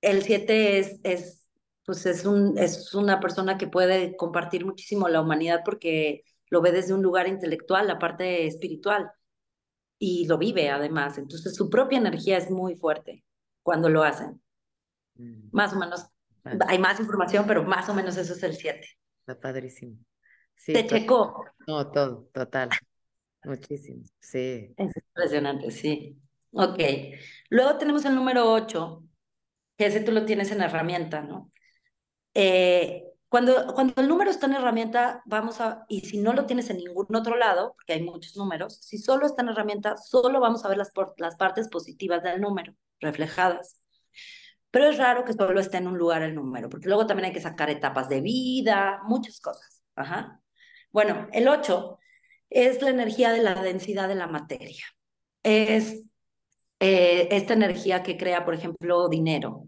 [0.00, 1.48] el 7 es, es,
[1.84, 6.72] pues es, un, es una persona que puede compartir muchísimo la humanidad porque lo ve
[6.72, 9.10] desde un lugar intelectual, la parte espiritual,
[9.98, 11.18] y lo vive además.
[11.18, 13.24] Entonces, su propia energía es muy fuerte
[13.62, 14.40] cuando lo hacen.
[15.18, 15.48] Mm.
[15.52, 16.06] Más o menos.
[16.66, 18.80] Hay más información, pero más o menos eso es el 7.
[19.20, 19.98] Está padrísimo.
[20.54, 21.44] Sí, Te checó.
[21.66, 22.70] No, todo, total.
[23.44, 24.02] Muchísimo.
[24.18, 24.72] Sí.
[24.76, 26.18] Es impresionante, sí.
[26.52, 26.78] Ok.
[27.50, 29.04] Luego tenemos el número 8,
[29.76, 31.52] que ese tú lo tienes en herramienta, ¿no?
[32.34, 36.70] Eh, cuando, cuando el número está en herramienta, vamos a, y si no lo tienes
[36.70, 40.64] en ningún otro lado, porque hay muchos números, si solo está en herramienta, solo vamos
[40.64, 43.77] a ver las, las partes positivas del número reflejadas.
[44.70, 47.32] Pero es raro que solo esté en un lugar el número, porque luego también hay
[47.32, 49.82] que sacar etapas de vida, muchas cosas.
[50.92, 51.98] Bueno, el 8
[52.50, 54.84] es la energía de la densidad de la materia.
[55.42, 56.02] Es
[56.80, 59.64] eh, esta energía que crea, por ejemplo, dinero.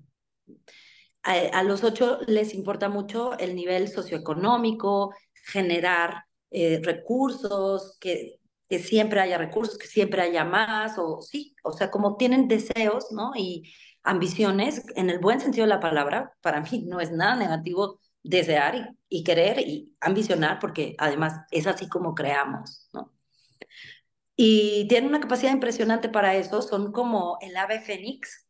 [1.22, 9.20] A, los 8 les importa mucho el nivel socioeconómico, generar eh, recursos, que, que siempre
[9.20, 13.32] haya recursos, que siempre haya más, o sí, o sea, como tienen deseos, ¿no?
[13.36, 13.70] Y,
[14.02, 18.96] ambiciones, en el buen sentido de la palabra, para mí no es nada negativo desear
[19.08, 23.12] y, querer y ambicionar, porque además es así como creamos, ¿no?
[24.36, 28.48] Y tienen una capacidad impresionante para eso, son como el ave fénix,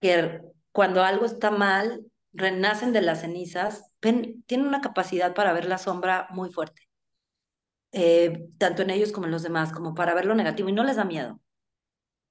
[0.00, 0.40] que
[0.72, 6.28] cuando algo está mal, renacen de las cenizas, tienen una capacidad para ver la sombra
[6.30, 6.88] muy fuerte,
[7.92, 10.84] eh, tanto en ellos como en los demás, como para ver lo negativo y no
[10.84, 11.40] les da miedo.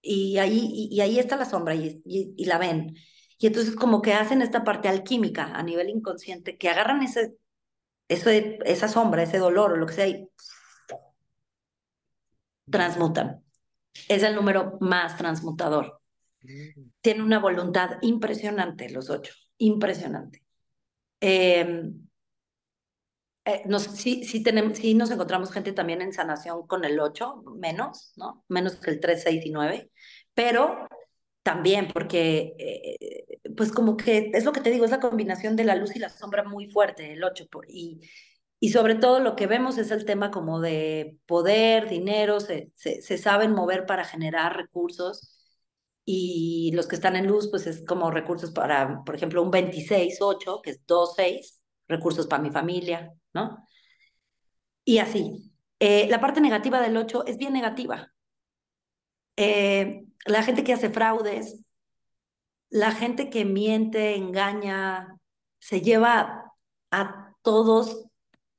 [0.09, 2.95] Y ahí, y, ahí está la sombra y, y, la ven.
[3.37, 7.35] Y entonces como que hacen esta parte alquímica a nivel inconsciente, que agarran ese,
[8.07, 10.29] ese, esa sombra, ese dolor o lo que sea y
[12.69, 13.43] transmutan.
[14.07, 15.99] Es el número más transmutador.
[16.41, 16.89] Mm.
[17.01, 20.43] Tiene una voluntad impresionante, los ocho, impresionante.
[21.19, 22.07] Em,
[23.45, 27.43] eh, nos, sí, sí, tenemos, sí nos encontramos gente también en sanación con el 8,
[27.57, 28.43] menos, ¿no?
[28.49, 29.89] Menos que el 3, 6 y 9,
[30.37, 30.87] pero
[31.41, 35.63] también porque, eh, pues como que es lo que te digo, es la combinación de
[35.63, 38.01] la luz y la sombra muy fuerte, el 8, y,
[38.59, 43.17] y sobre todo lo que vemos es el tema como de poder, dinero, se, se,
[43.17, 45.35] saben mover para generar recursos
[46.05, 50.61] y los que están en luz, pues es como recursos para, por ejemplo, un 26-8,
[50.61, 53.57] que es 2-6, recursos para mi familia, ¿no?
[54.85, 55.51] Y así.
[55.79, 58.11] Eh, la parte negativa del 8 es bien negativa.
[59.37, 61.63] Eh, la gente que hace fraudes,
[62.69, 65.17] la gente que miente, engaña,
[65.59, 66.51] se lleva
[66.91, 68.05] a todos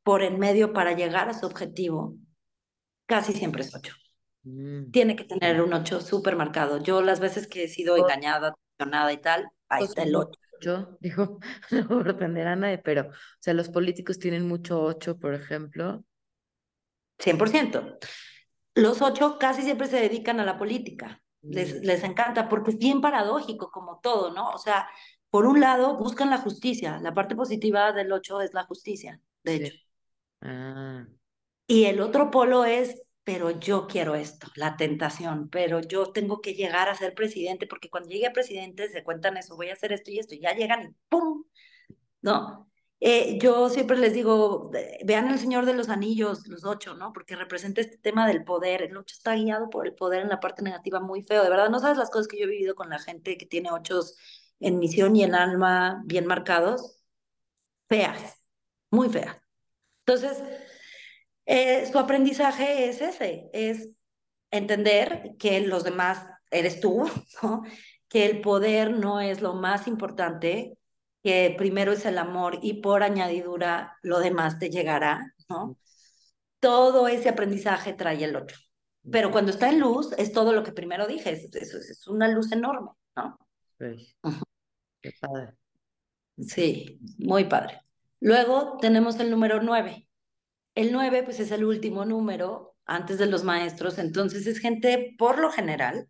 [0.02, 2.16] por en medio para llegar a su objetivo,
[3.06, 3.92] casi siempre es 8.
[4.44, 4.90] Mm.
[4.90, 6.82] Tiene que tener un 8 súper marcado.
[6.82, 10.40] Yo las veces que he sido engañada, traicionada y tal, ahí está el 8.
[10.60, 11.38] Yo digo,
[11.70, 16.04] no sorprenderá a nadie, pero, o sea, los políticos tienen mucho 8, por ejemplo.
[17.18, 17.98] 100%.
[18.78, 21.20] Los 8 casi siempre se dedican a la política.
[21.42, 21.84] Les, mm.
[21.84, 24.50] les encanta porque es bien paradójico como todo, ¿no?
[24.50, 24.88] O sea,
[25.30, 26.98] por un lado buscan la justicia.
[27.00, 29.74] La parte positiva del 8 es la justicia, de hecho.
[30.42, 31.06] Ah.
[31.66, 36.54] Y el otro polo es, pero yo quiero esto, la tentación, pero yo tengo que
[36.54, 39.92] llegar a ser presidente, porque cuando llegue a presidente se cuentan eso, voy a hacer
[39.92, 41.44] esto y esto, y ya llegan y ¡pum!
[42.22, 42.67] ¿No?
[43.00, 44.70] Eh, yo siempre les digo,
[45.04, 47.12] vean el Señor de los Anillos, los ocho, ¿no?
[47.12, 48.82] Porque representa este tema del poder.
[48.82, 51.44] El ocho está guiado por el poder en la parte negativa muy feo.
[51.44, 53.70] De verdad, no sabes las cosas que yo he vivido con la gente que tiene
[53.70, 54.16] ochos
[54.61, 56.96] en misión y en alma bien marcados.
[57.88, 58.37] Feas,
[58.90, 59.37] muy feas.
[60.06, 60.42] Entonces,
[61.46, 63.88] eh, su aprendizaje es ese, es
[64.50, 67.04] entender que los demás eres tú,
[68.08, 70.77] que el poder no es lo más importante,
[71.22, 75.76] que primero es el amor y por añadidura lo demás te llegará, ¿no?
[76.61, 78.57] Todo ese aprendizaje trae el otro.
[79.11, 82.52] Pero cuando está en luz, es todo lo que primero dije, es, es, una luz
[82.52, 83.38] enorme, ¿no?
[83.78, 84.14] Sí.
[85.00, 85.54] Qué padre.
[86.38, 87.81] Sí, muy padre.
[88.20, 90.09] Luego tenemos el número 9.
[90.74, 95.38] El 9, pues es el último número antes de los maestros, entonces es gente, por
[95.38, 96.09] lo general,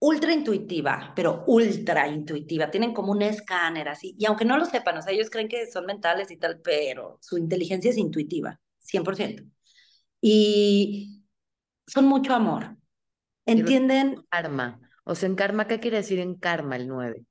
[0.00, 2.70] ultra intuitiva, pero ultra intuitiva.
[2.70, 5.70] Tienen como un escáner así, y aunque no lo sepan, o sea, ellos creen que
[5.70, 9.44] son mentales y tal, pero su inteligencia es intuitiva, 100%.
[10.20, 11.24] Y
[11.86, 12.76] son mucho amor.
[13.46, 14.22] ¿Entienden?
[14.28, 14.80] Karma.
[15.04, 17.24] O sea, en karma, ¿qué quiere decir en karma el 9?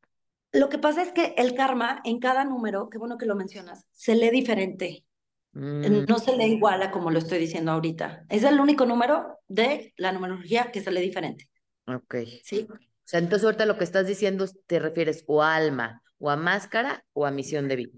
[0.54, 3.86] Lo que pasa es que el karma en cada número, qué bueno que lo mencionas,
[3.92, 5.06] se lee diferente.
[5.52, 6.06] Mm.
[6.08, 8.26] No se lee igual a como lo estoy diciendo ahorita.
[8.30, 11.50] Es el único número de la numerología que se lee diferente.
[11.88, 12.16] Ok.
[12.44, 12.68] Sí.
[12.70, 16.36] O sea, entonces ahorita lo que estás diciendo te refieres o a alma, o a
[16.36, 17.98] máscara, o a misión de vida.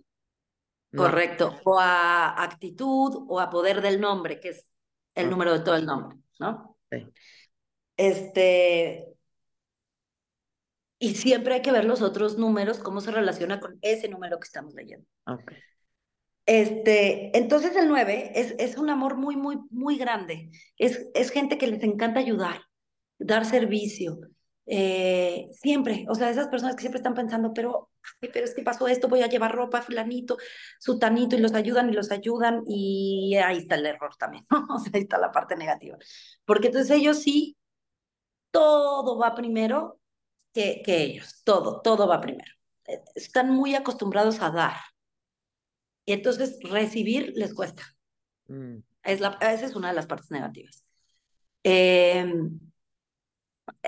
[0.95, 1.59] Correcto.
[1.65, 4.65] O a actitud, o a poder del nombre, que es
[5.15, 6.77] el número de todo el nombre, ¿no?
[6.91, 7.07] Sí.
[7.97, 9.07] Este,
[10.99, 14.45] y siempre hay que ver los otros números, cómo se relaciona con ese número que
[14.45, 15.05] estamos leyendo.
[15.25, 15.57] Okay.
[16.45, 20.49] Este, entonces el 9 es, es un amor muy, muy, muy grande.
[20.77, 22.61] Es, es gente que les encanta ayudar,
[23.19, 24.19] dar servicio.
[24.71, 28.87] Eh, siempre, o sea, esas personas que siempre están pensando, pero, pero es que pasó
[28.87, 30.37] esto, voy a llevar ropa, fulanito,
[30.79, 34.91] sutanito, y los ayudan y los ayudan, y ahí está el error también, o sea,
[34.93, 35.97] ahí está la parte negativa.
[36.45, 37.57] Porque entonces ellos sí,
[38.51, 39.99] todo va primero
[40.53, 42.51] que, ellos, todo, todo va primero.
[42.85, 44.77] Eh, están muy acostumbrados a dar.
[46.05, 47.83] Y entonces recibir les cuesta.
[48.47, 48.77] Mm.
[49.03, 50.83] Es la, esa es una de las partes negativas.
[51.63, 52.59] Em,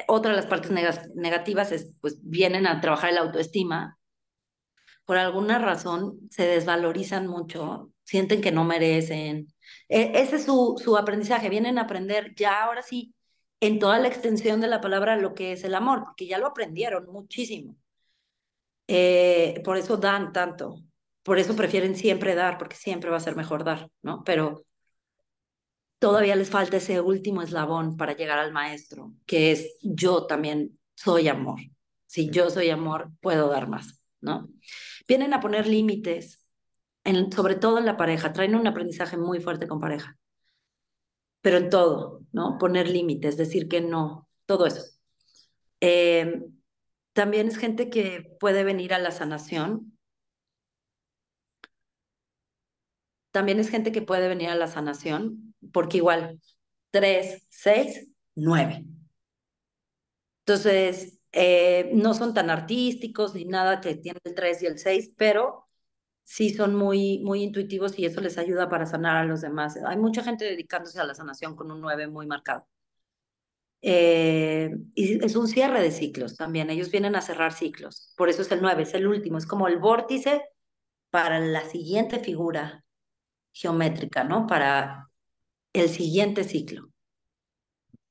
[0.07, 0.71] otra de las partes
[1.15, 3.97] negativas es, pues, vienen a trabajar el autoestima.
[5.05, 9.47] Por alguna razón se desvalorizan mucho, sienten que no merecen.
[9.89, 11.49] E, ese es su, su aprendizaje.
[11.49, 13.13] Vienen a aprender ya ahora sí
[13.61, 16.47] en toda la extensión de la palabra lo que es el amor, porque ya lo
[16.47, 17.77] aprendieron muchísimo.
[18.87, 20.75] Eh, por eso dan tanto,
[21.23, 24.23] por eso prefieren siempre dar, porque siempre va a ser mejor dar, ¿no?
[24.25, 24.65] Pero
[26.01, 31.27] todavía les falta ese último eslabón para llegar al maestro, que es yo también soy
[31.27, 31.59] amor.
[32.07, 34.49] Si yo soy amor, puedo dar más, ¿no?
[35.07, 36.43] Vienen a poner límites,
[37.35, 40.17] sobre todo en la pareja, traen un aprendizaje muy fuerte con pareja,
[41.41, 42.57] pero en todo, ¿no?
[42.57, 44.81] Poner límites, decir que no, todo eso.
[45.81, 46.41] Eh,
[47.13, 49.95] también es gente que puede venir a la sanación.
[53.29, 56.39] También es gente que puede venir a la sanación, porque igual,
[56.91, 58.85] 3, 6, 9.
[60.45, 65.13] Entonces, eh, no son tan artísticos ni nada que tienen el 3 y el 6,
[65.17, 65.67] pero
[66.23, 69.77] sí son muy, muy intuitivos y eso les ayuda para sanar a los demás.
[69.85, 72.67] Hay mucha gente dedicándose a la sanación con un 9 muy marcado.
[73.83, 78.43] Eh, y es un cierre de ciclos también, ellos vienen a cerrar ciclos, por eso
[78.43, 80.43] es el 9, es el último, es como el vórtice
[81.09, 82.85] para la siguiente figura
[83.53, 84.47] geométrica, ¿no?
[84.47, 85.10] Para
[85.73, 86.89] el siguiente ciclo.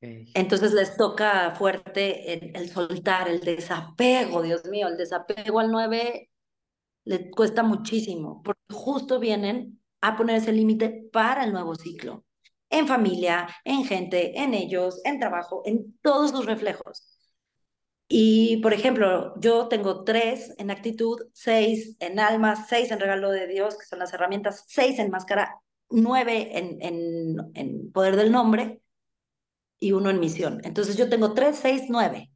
[0.00, 6.30] Entonces les toca fuerte el, el, soltar, el desapego, Dios mío, el desapego al 9
[7.04, 12.24] le cuesta muchísimo, porque justo vienen a poner ese límite para el nuevo ciclo
[12.70, 17.16] en familia, en gente, en ellos, en trabajo, en todos sus reflejos.
[18.08, 23.46] Y, por ejemplo, yo tengo tres en actitud, seis en alma, seis en regalo de
[23.46, 25.61] Dios, que son las herramientas, seis en máscara,
[25.91, 28.80] nueve en, en, en poder del nombre
[29.78, 30.61] y uno en misión.
[30.64, 32.30] Entonces yo tengo tres, seis, nueve.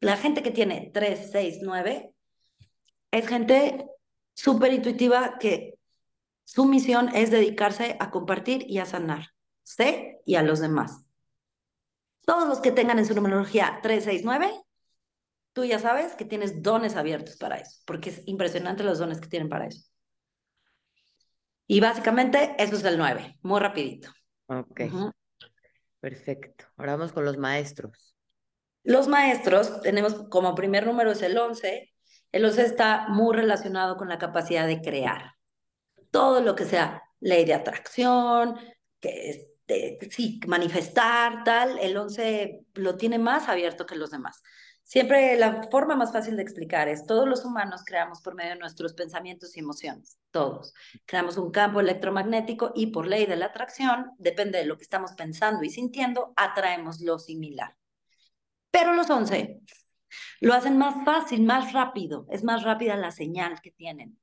[0.00, 2.14] La gente que tiene tres, seis, nueve
[3.10, 3.86] es gente
[4.34, 5.78] súper intuitiva que
[6.44, 9.28] su misión es dedicarse a compartir y a sanar,
[9.62, 10.16] ¿sí?
[10.26, 11.04] Y a los demás.
[12.24, 14.52] Todos los que tengan en su numerología 369,
[15.52, 19.28] tú ya sabes que tienes dones abiertos para eso, porque es impresionante los dones que
[19.28, 19.89] tienen para eso.
[21.72, 24.10] Y básicamente eso es el 9, muy rapidito.
[24.48, 24.80] Ok.
[26.00, 26.64] Perfecto.
[26.76, 28.12] Ahora vamos con los maestros.
[28.82, 31.94] Los maestros, tenemos como primer número es el 11.
[32.32, 35.34] El 11 está muy relacionado con la capacidad de crear
[36.10, 38.58] todo lo que sea ley de atracción,
[38.98, 44.42] que este, sí, manifestar, tal, el 11 lo tiene más abierto que los demás.
[44.90, 48.58] Siempre la forma más fácil de explicar es, todos los humanos creamos por medio de
[48.58, 50.74] nuestros pensamientos y emociones, todos.
[51.06, 55.12] Creamos un campo electromagnético y por ley de la atracción, depende de lo que estamos
[55.12, 57.76] pensando y sintiendo, atraemos lo similar.
[58.72, 59.60] Pero los 11
[60.40, 64.18] lo hacen más fácil, más rápido, es más rápida la señal que tienen.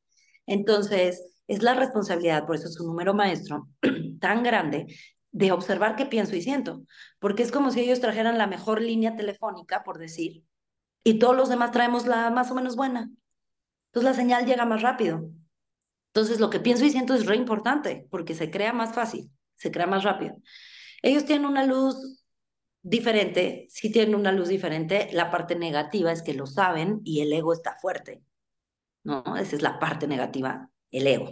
[0.48, 3.70] Entonces, es la responsabilidad, por eso es un número maestro
[4.20, 4.88] tan grande,
[5.32, 6.84] de observar qué pienso y siento,
[7.20, 10.44] porque es como si ellos trajeran la mejor línea telefónica, por decir,
[11.08, 13.10] y todos los demás traemos la más o menos buena.
[13.88, 15.30] Entonces la señal llega más rápido.
[16.08, 19.72] Entonces lo que pienso y siento es re importante, porque se crea más fácil, se
[19.72, 20.36] crea más rápido.
[21.02, 22.26] Ellos tienen una luz
[22.82, 27.32] diferente, sí tienen una luz diferente, la parte negativa es que lo saben y el
[27.32, 28.22] ego está fuerte,
[29.06, 29.24] ¿no?
[29.38, 31.32] Esa es la parte negativa el ego.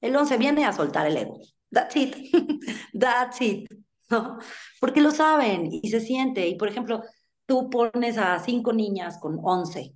[0.00, 1.38] El 11 viene a soltar el ego.
[1.70, 2.16] That's it.
[2.98, 3.70] That's it.
[4.10, 4.38] ¿no?
[4.80, 6.48] Porque lo saben y se siente.
[6.48, 7.02] Y por ejemplo,
[7.46, 9.94] tú pones a cinco niñas con 11.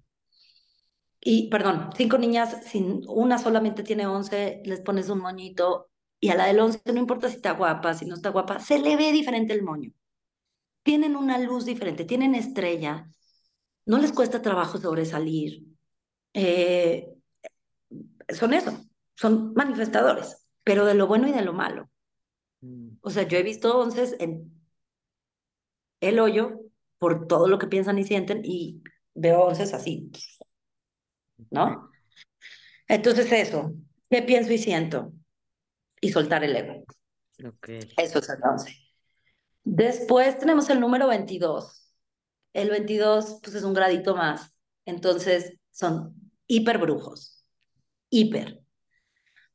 [1.20, 6.34] Y, perdón, cinco niñas, sin, una solamente tiene 11, les pones un moñito y a
[6.34, 9.12] la del 11 no importa si está guapa, si no está guapa, se le ve
[9.12, 9.92] diferente el moño.
[10.82, 13.10] Tienen una luz diferente, tienen estrella,
[13.86, 15.66] no les cuesta trabajo sobresalir.
[16.32, 17.08] Eh,
[18.28, 18.72] son eso,
[19.14, 21.90] son manifestadores, pero de lo bueno y de lo malo.
[22.60, 22.96] Mm.
[23.00, 24.52] O sea, yo he visto once en
[26.00, 26.59] el hoyo
[27.00, 28.80] por todo lo que piensan y sienten y
[29.14, 30.12] veo once así,
[31.50, 31.90] ¿no?
[32.86, 33.72] Entonces eso,
[34.08, 35.12] ¿qué pienso y siento?
[36.00, 36.84] Y soltar el ego.
[37.96, 38.76] Eso es el once.
[39.64, 41.92] Después tenemos el número 22.
[42.52, 44.54] El 22 pues es un gradito más.
[44.84, 46.14] Entonces son
[46.46, 47.40] hiperbrujos
[48.10, 48.59] hiper.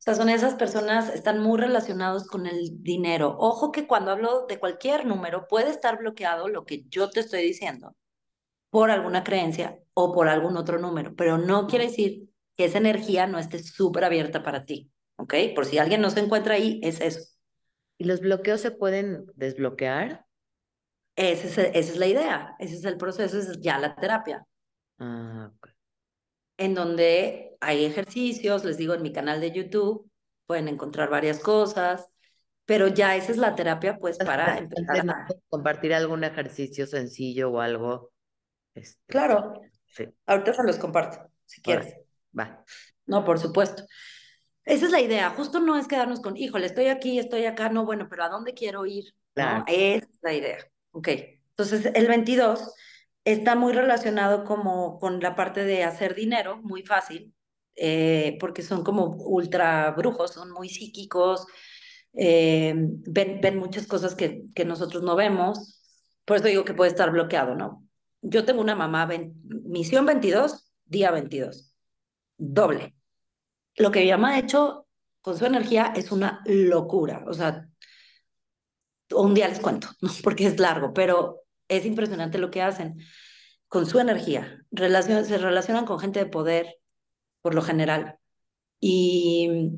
[0.06, 3.36] Sea, son esas personas, están muy relacionados con el dinero.
[3.40, 7.42] Ojo que cuando hablo de cualquier número, puede estar bloqueado lo que yo te estoy
[7.42, 7.96] diciendo
[8.70, 13.26] por alguna creencia o por algún otro número, pero no quiere decir que esa energía
[13.26, 15.34] no esté súper abierta para ti, ¿ok?
[15.56, 17.22] Por si alguien no se encuentra ahí, es eso.
[17.98, 20.28] ¿Y los bloqueos se pueden desbloquear?
[21.16, 24.46] Ese es, esa es la idea, ese es el proceso, esa es ya la terapia.
[25.00, 25.70] Ah, ok
[26.58, 30.10] en donde hay ejercicios, les digo, en mi canal de YouTube
[30.46, 32.08] pueden encontrar varias cosas,
[32.66, 35.28] pero ya esa es la terapia, pues, para empezar a...
[35.50, 38.12] Compartir algún ejercicio sencillo o algo.
[38.74, 39.62] Este, claro.
[39.88, 40.08] Sí.
[40.26, 41.96] Ahorita se los comparto, si quieres.
[42.38, 42.64] Va.
[43.06, 43.84] No, por supuesto.
[44.64, 47.86] Esa es la idea, justo no es quedarnos con, híjole, estoy aquí, estoy acá, no,
[47.86, 49.14] bueno, pero ¿a dónde quiero ir?
[49.36, 49.64] Claro.
[49.68, 50.58] Esa es la idea.
[50.90, 51.10] Ok,
[51.50, 52.74] entonces el 22
[53.26, 57.35] está muy relacionado como con la parte de hacer dinero, muy fácil,
[57.76, 61.46] eh, porque son como ultra brujos, son muy psíquicos,
[62.14, 65.82] eh, ven, ven muchas cosas que, que nosotros no vemos,
[66.26, 67.86] por eso digo que puede estar bloqueado, ¿no?
[68.22, 69.08] Yo tengo una mamá,
[69.66, 71.74] misión 22, día 22,
[72.38, 72.96] doble
[73.78, 74.88] lo que mi mamá ha hecho
[75.22, 77.24] con su energía es una locura.
[77.28, 77.68] O sea,
[79.12, 80.10] un día les cuento, ¿no?
[80.24, 82.98] porque es largo, pero es impresionante lo que hacen
[83.68, 84.66] con su energía.
[84.72, 86.76] se relacionan con gente de poder,
[87.46, 88.18] por lo general,
[88.80, 89.70] y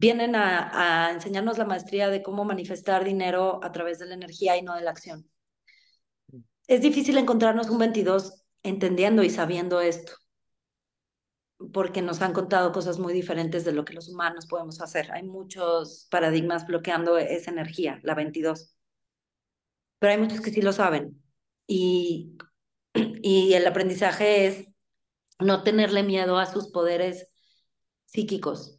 [0.00, 4.56] vienen a, a enseñarnos la maestría de cómo manifestar dinero a través de la energía
[4.56, 5.30] y no de la acción.
[6.66, 10.12] Es difícil encontrarnos un 22 entendiendo y sabiendo esto
[11.72, 15.12] porque nos han contado cosas muy diferentes de lo que los humanos podemos hacer.
[15.12, 18.74] Hay muchos paradigmas bloqueando esa energía, la 22.
[20.00, 21.22] Pero hay muchos que sí lo saben.
[21.68, 22.36] Y,
[23.22, 24.68] y el aprendizaje es
[25.40, 27.28] no tenerle miedo a sus poderes
[28.06, 28.78] psíquicos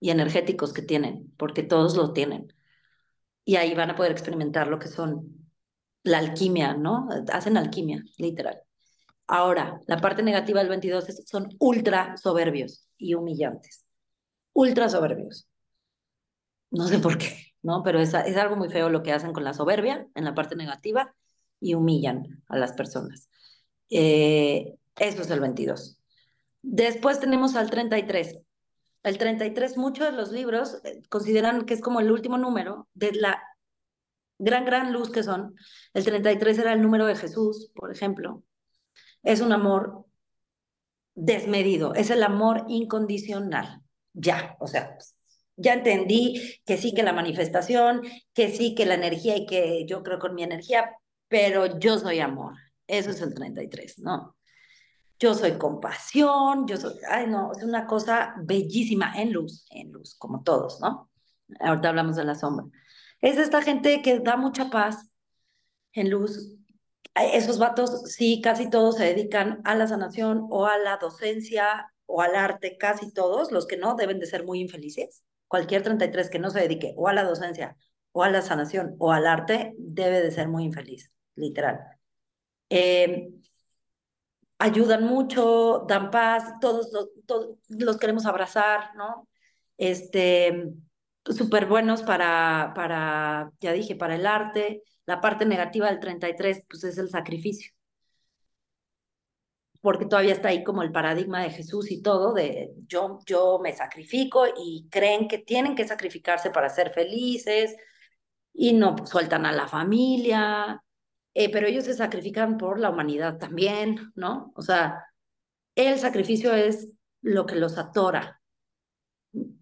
[0.00, 2.52] y energéticos que tienen, porque todos lo tienen.
[3.44, 5.40] Y ahí van a poder experimentar lo que son
[6.02, 7.08] la alquimia, ¿no?
[7.32, 8.62] Hacen alquimia, literal.
[9.26, 13.84] Ahora, la parte negativa del 22 es, son ultra soberbios y humillantes.
[14.52, 15.48] Ultra soberbios.
[16.70, 17.82] No sé por qué, ¿no?
[17.82, 20.56] Pero es, es algo muy feo lo que hacen con la soberbia en la parte
[20.56, 21.14] negativa
[21.60, 23.28] y humillan a las personas.
[23.90, 25.98] Eh, eso es el 22.
[26.62, 28.38] Después tenemos al 33.
[29.02, 33.12] El 33, muchos de los libros eh, consideran que es como el último número de
[33.12, 33.42] la
[34.38, 35.56] gran, gran luz que son.
[35.94, 38.44] El 33 era el número de Jesús, por ejemplo
[39.22, 40.06] es un amor
[41.14, 43.82] desmedido, es el amor incondicional.
[44.12, 44.96] Ya, o sea,
[45.56, 50.02] ya entendí que sí que la manifestación, que sí que la energía y que yo
[50.02, 50.90] creo con mi energía,
[51.28, 52.54] pero yo soy amor.
[52.86, 54.36] Eso es el 33, ¿no?
[55.20, 60.16] Yo soy compasión, yo soy, ay no, es una cosa bellísima en luz, en luz,
[60.18, 61.10] como todos, ¿no?
[61.60, 62.66] Ahorita hablamos de la sombra.
[63.20, 65.10] Es esta gente que da mucha paz
[65.92, 66.56] en luz,
[67.14, 72.22] esos vatos sí, casi todos se dedican a la sanación o a la docencia o
[72.22, 75.24] al arte, casi todos, los que no deben de ser muy infelices.
[75.48, 77.76] Cualquier 33 que no se dedique o a la docencia
[78.12, 81.78] o a la sanación o al arte debe de ser muy infeliz, literal.
[82.68, 83.39] Em,
[84.60, 86.90] ayudan mucho, dan paz, todos
[87.26, 89.28] todos los queremos abrazar, ¿no?
[89.78, 90.72] Este,
[91.24, 96.84] súper buenos para, para, ya dije, para el arte, la parte negativa del 33, pues
[96.84, 97.72] es el sacrificio.
[99.82, 103.72] Porque todavía está ahí como el paradigma de Jesús y todo, de yo, yo me
[103.72, 107.74] sacrifico y creen que tienen que sacrificarse para ser felices
[108.52, 110.82] y no sueltan a la familia,
[111.34, 114.52] eh, pero ellos se sacrifican por la humanidad también, ¿no?
[114.56, 115.04] O sea,
[115.74, 118.40] el sacrificio es lo que los atora,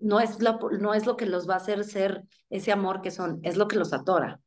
[0.00, 3.68] no es, lo que los va a hacer ser ese amor que son, es lo
[3.68, 4.40] que los atora.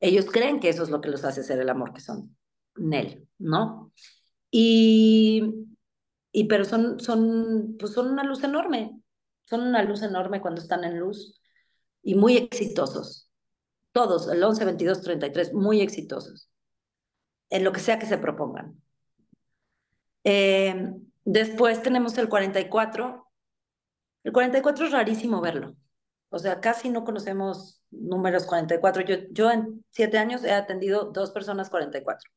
[0.00, 2.36] Ellos creen que eso es lo que los hace ser el amor que son,
[2.76, 3.92] Nel, ¿no?
[4.50, 5.66] Y,
[6.32, 9.00] y pero son, son, pues son una luz enorme,
[9.44, 11.40] son una luz enorme cuando están en luz
[12.02, 13.25] y muy exitosos.
[13.96, 16.50] Todos, el 11, 22, 33, muy exitosos
[17.48, 18.78] en lo que sea que se propongan.
[20.22, 20.92] Eh,
[21.24, 23.26] después tenemos el 44.
[24.22, 25.76] El 44 es rarísimo verlo.
[26.28, 29.02] O sea, casi no conocemos números 44.
[29.02, 32.30] Yo, yo en siete años he atendido dos personas 44.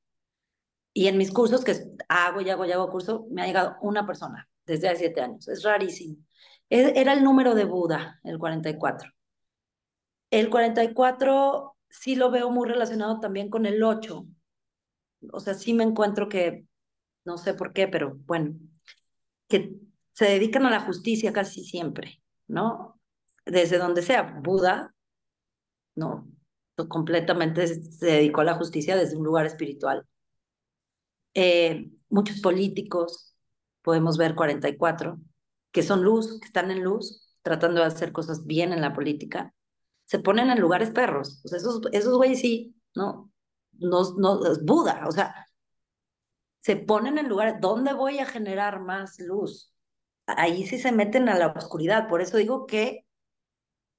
[0.94, 1.76] Y en mis cursos, que
[2.08, 5.46] hago y hago y hago curso, me ha llegado una persona desde hace siete años.
[5.50, 6.24] Es rarísimo.
[6.70, 9.12] Era el número de Buda, el 44.
[10.32, 14.26] El 44 sí lo veo muy relacionado también con el 8.
[15.34, 16.66] O sea, sí me encuentro que,
[17.26, 18.56] no sé por qué, pero bueno,
[19.48, 19.76] que
[20.14, 23.00] se dedican a la justicia casi siempre, ¿no?
[23.50, 24.94] desde donde sea, Buda,
[25.96, 26.28] no,
[26.88, 30.06] completamente se dedicó a la justicia desde un lugar espiritual.
[31.34, 33.36] Eh, muchos políticos,
[33.82, 35.20] podemos ver 44,
[35.72, 39.54] que son luz, que están en luz, tratando de hacer cosas bien en la política,
[40.10, 41.40] se ponen en lugares perros.
[41.46, 43.32] O sea, esos, esos güeyes sí, ¿no?
[43.74, 45.48] No, no, es Buda, o sea,
[46.60, 49.72] se ponen en lugares, ¿dónde voy a generar más luz?
[50.26, 53.06] Ahí sí se meten a la oscuridad, por eso digo que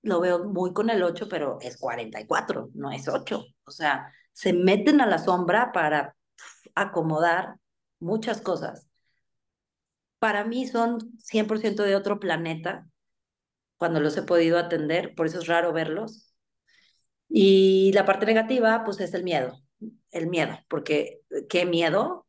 [0.02, 3.44] lo veo muy con el 8, pero es 44, no es 8.
[3.64, 6.16] O sea, se meten a la sombra para
[6.74, 7.56] acomodar
[8.00, 8.88] muchas cosas.
[10.18, 12.86] para mí son 100% de otro planeta
[13.80, 16.34] cuando los he podido atender, por eso es raro verlos.
[17.30, 19.58] Y la parte negativa, pues es el miedo,
[20.10, 22.26] el miedo, porque qué miedo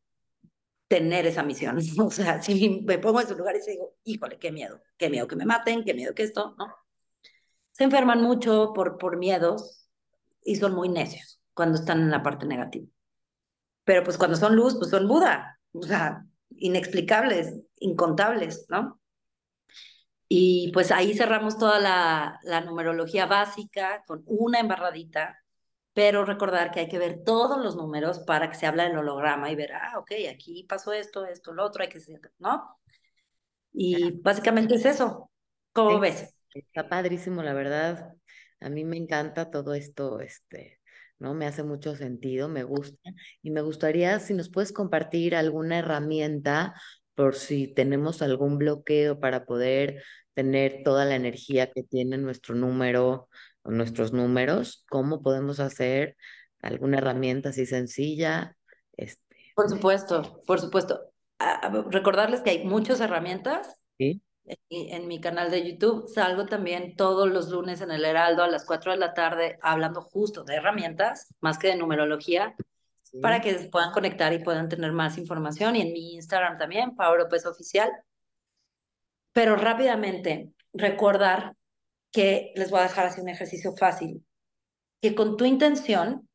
[0.88, 1.78] tener esa misión.
[2.00, 5.28] O sea, si me pongo en su lugar y digo, híjole, qué miedo, qué miedo
[5.28, 6.74] que me maten, qué miedo que esto, ¿no?
[7.74, 9.90] Se enferman mucho por, por miedos
[10.46, 12.88] y son muy necios cuando están en la parte negativa.
[13.84, 19.01] Pero pues cuando son luz, pues son Buda, o sea, inexplicables, incontables, ¿no?
[20.34, 25.44] Y pues ahí cerramos toda la, la numerología básica con una embarradita,
[25.92, 29.52] pero recordar que hay que ver todos los números para que se habla del holograma
[29.52, 32.00] y ver, ah, ok, aquí pasó esto, esto, lo otro, hay que
[32.40, 32.80] ¿no?
[33.74, 35.30] Y básicamente es eso.
[35.74, 36.34] ¿Cómo ves?
[36.56, 38.14] Está padrísimo, la verdad.
[38.62, 40.80] A mí me encanta todo esto, este,
[41.20, 41.34] ¿no?
[41.34, 43.12] Me hace mucho sentido, me gusta.
[43.42, 46.74] Y me gustaría si nos puedes compartir alguna herramienta
[47.16, 50.02] por si tenemos algún bloqueo para poder
[50.34, 53.30] tener toda la energía que tiene nuestro número
[53.64, 56.16] o nuestros números, ¿cómo podemos hacer
[56.62, 58.56] alguna herramienta así sencilla?
[58.98, 59.22] Este...
[59.56, 61.02] Por supuesto, por supuesto.
[61.90, 63.76] recordarles que hay muchas herramientas.
[63.98, 64.22] Sí
[64.70, 66.08] en mi canal de YouTube.
[66.08, 70.02] Salgo también todos los lunes en el Heraldo a las 4 de la tarde hablando
[70.02, 72.56] justo de herramientas, más que de numerología,
[73.22, 75.76] para que puedan conectar y puedan tener más información.
[75.76, 77.92] Y en mi Instagram también, López Oficial.
[79.34, 81.56] Pero rápidamente, recordar
[82.12, 84.26] que les voy a dejar así un ejercicio fácil,
[85.02, 86.28] que con tu intención,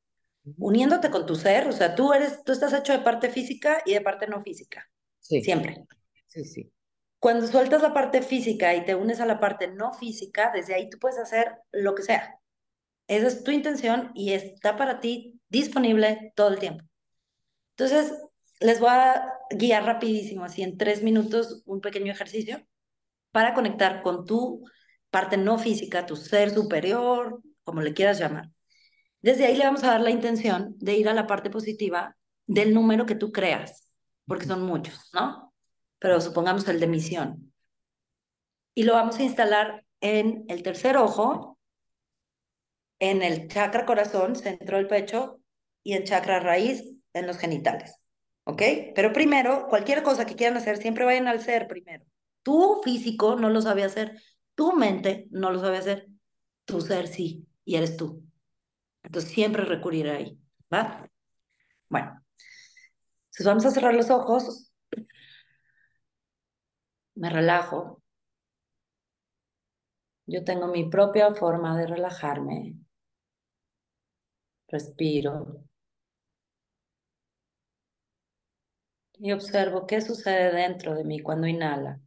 [0.58, 3.92] uniéndote con tu ser, o sea, tú eres, tú estás hecho de parte física y
[3.92, 4.88] de parte no física.
[5.20, 5.42] Sí.
[5.42, 5.84] Siempre.
[6.26, 6.72] Sí, sí.
[7.18, 10.88] Cuando sueltas la parte física y te unes a la parte no física, desde ahí
[10.88, 12.38] tú puedes hacer lo que sea.
[13.08, 16.84] Esa es tu intención y está para ti disponible todo el tiempo.
[17.76, 18.12] Entonces,
[18.60, 22.66] les voy a guiar rapidísimo, así en tres minutos, un pequeño ejercicio
[23.36, 24.64] para conectar con tu
[25.10, 28.48] parte no física, tu ser superior, como le quieras llamar.
[29.20, 32.16] Desde ahí le vamos a dar la intención de ir a la parte positiva
[32.46, 33.90] del número que tú creas,
[34.26, 35.52] porque son muchos, ¿no?
[35.98, 37.52] pero supongamos el de misión.
[38.74, 41.58] Y lo vamos a instalar en el tercer ojo,
[42.98, 45.42] en el chakra corazón, centro del pecho,
[45.82, 48.00] y en chakra raíz, en los genitales.
[48.44, 48.62] ¿Ok?
[48.94, 52.06] Pero primero, cualquier cosa que quieran hacer, siempre vayan al ser primero.
[52.46, 54.22] Tu físico no lo sabe hacer,
[54.54, 56.06] tu mente no lo sabe hacer,
[56.64, 58.22] tu ser sí, y eres tú.
[59.02, 60.38] Entonces siempre recurrir ahí,
[60.72, 61.10] ¿va?
[61.88, 62.22] Bueno,
[63.24, 64.72] entonces vamos a cerrar los ojos
[67.16, 68.02] me relajo.
[70.26, 72.76] Yo tengo mi propia forma de relajarme.
[74.68, 75.64] Respiro.
[79.18, 82.00] Y observo qué sucede dentro de mí cuando inhala.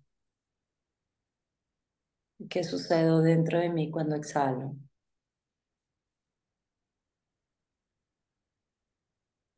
[2.48, 4.76] Qué sucede dentro de mí cuando exhalo.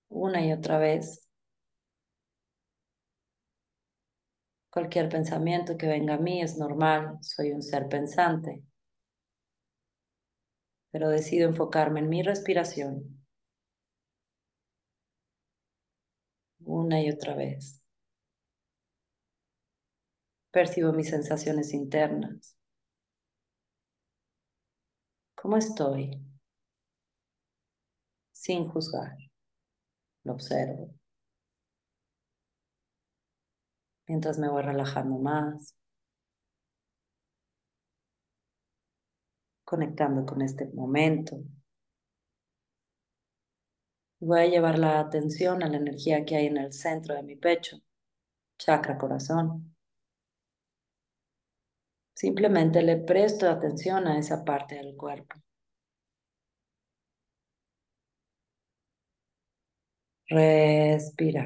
[0.10, 1.28] Una y otra vez.
[4.72, 8.64] Cualquier pensamiento que venga a mí es normal, soy un ser pensante.
[10.90, 13.20] Pero decido enfocarme en mi respiración.
[16.66, 17.84] Una y otra vez.
[20.52, 22.56] Percibo mis sensaciones internas.
[25.42, 26.22] ¿Cómo estoy?
[28.32, 29.18] Sin juzgar.
[30.24, 30.94] Lo observo.
[34.12, 35.74] mientras me voy relajando más,
[39.64, 41.42] conectando con este momento.
[44.20, 47.38] Voy a llevar la atención a la energía que hay en el centro de mi
[47.38, 47.78] pecho,
[48.58, 49.74] chakra corazón.
[52.22, 55.42] Simplemente le presto atención a esa parte del cuerpo.
[60.30, 61.46] Respira.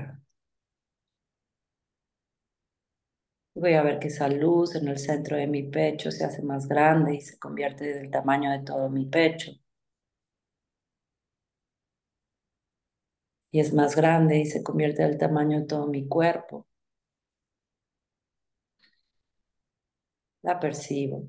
[3.53, 6.67] Voy a ver que esa luz en el centro de mi pecho se hace más
[6.67, 9.51] grande y se convierte del tamaño de todo mi pecho.
[13.51, 16.67] Y es más grande y se convierte del tamaño de todo mi cuerpo.
[20.49, 21.21] La percibo.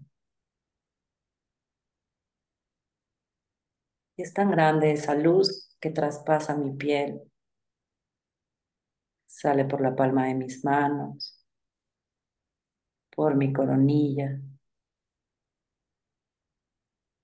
[4.19, 7.23] Es tan grande esa luz que traspasa mi piel.
[9.27, 11.47] Sale por la palma de mis manos
[13.11, 14.41] por mi coronilla.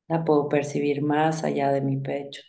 [0.07, 2.41] La puedo percibir más allá de mi pecho,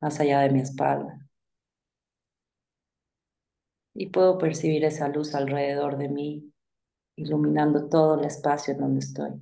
[0.00, 1.25] más allá de mi espalda.
[3.98, 6.52] Y puedo percibir esa luz alrededor de mí,
[7.16, 9.32] iluminando todo el espacio en donde estoy.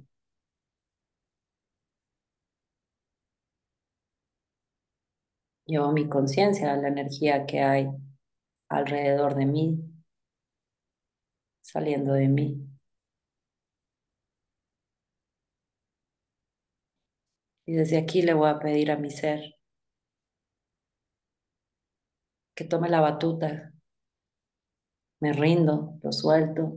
[5.67, 7.89] Llevo mi conciencia a la energía que hay
[8.69, 9.81] alrededor de mí,
[11.63, 12.65] saliendo de mí.
[17.67, 19.57] Y desde aquí le voy a pedir a mi ser
[22.55, 23.74] que tome la batuta.
[25.25, 26.77] Me rindo, lo suelto.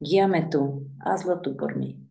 [0.00, 2.10] Guíame tú, hazlo tú por mí.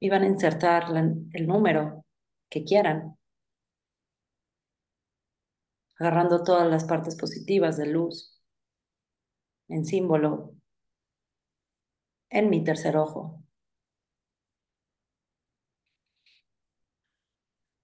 [0.00, 0.86] Y van a insertar
[1.32, 2.04] el número
[2.48, 3.16] que quieran,
[5.96, 8.42] agarrando todas las partes positivas de luz
[9.68, 10.56] en símbolo
[12.30, 13.44] en mi tercer ojo.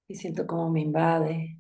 [0.09, 1.59] Y siento cómo me invade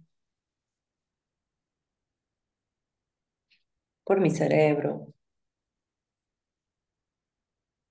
[4.06, 5.12] por mi cerebro,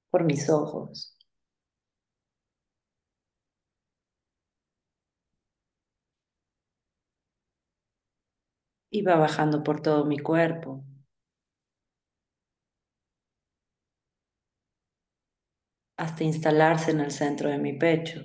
[0.09, 1.15] por mis ojos.
[8.89, 10.83] Y va bajando por todo mi cuerpo.
[15.97, 18.21] hasta instalarse en el centro de mi pecho.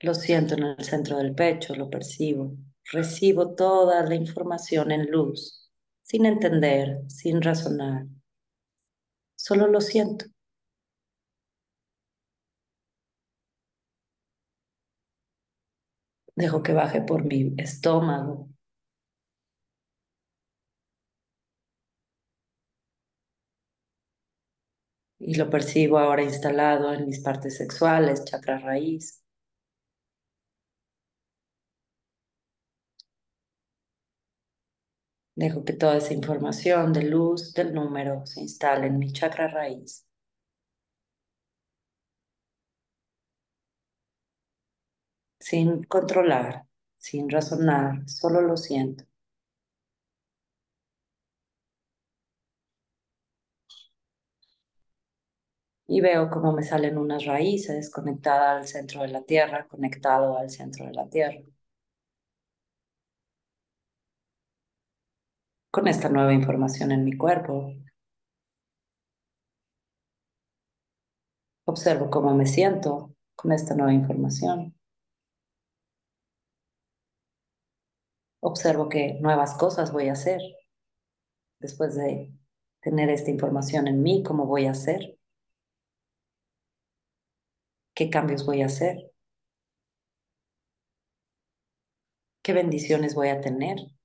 [0.00, 2.56] Lo siento en el centro del pecho, lo percibo.
[2.90, 5.70] Recibo toda la información en luz,
[6.02, 8.06] sin entender, sin razonar.
[9.36, 10.26] Solo lo siento.
[16.34, 18.48] Dejo que baje por mi estómago,
[25.18, 29.25] y lo percibo ahora instalado en mis partes sexuales, chakra raíz.
[35.36, 40.04] Dejo que toda esa información de luz del número se instale en mi chakra raíz.
[45.40, 46.66] Sin controlar,
[46.98, 49.04] sin razonar, solo lo siento.
[55.88, 60.48] y veo cómo me salen unas raíces conectadas al centro de la tierra, conectado al
[60.50, 61.40] centro de la tierra.
[65.76, 67.70] Con esta nueva información en mi cuerpo,
[71.66, 74.74] observo cómo me siento con esta nueva información.
[78.40, 80.40] Observo qué nuevas cosas voy a hacer
[81.60, 82.32] después de
[82.80, 85.18] tener esta información en mí, cómo voy a hacer.
[87.94, 89.12] ¿Qué cambios voy a hacer?
[92.42, 93.95] ¿Qué bendiciones voy a tener?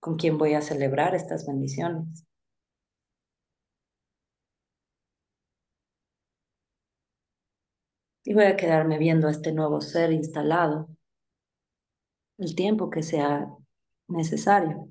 [0.00, 2.26] ¿Con quién voy a celebrar estas bendiciones?
[8.24, 10.88] Y voy a quedarme viendo a este nuevo ser instalado
[12.38, 13.48] el tiempo que sea
[14.08, 14.88] necesario.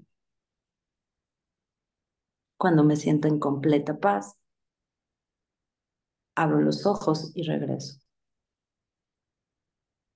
[2.56, 4.38] Cuando me sienta en completa paz,
[6.36, 8.00] abro los ojos y regreso.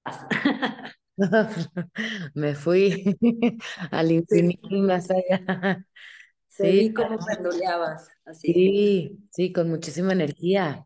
[2.36, 3.18] Me fui
[3.92, 5.86] al infinito y más allá.
[6.54, 8.10] Sí, penduleabas.
[8.26, 8.54] Así.
[8.54, 10.86] Sí, sí, con muchísima energía.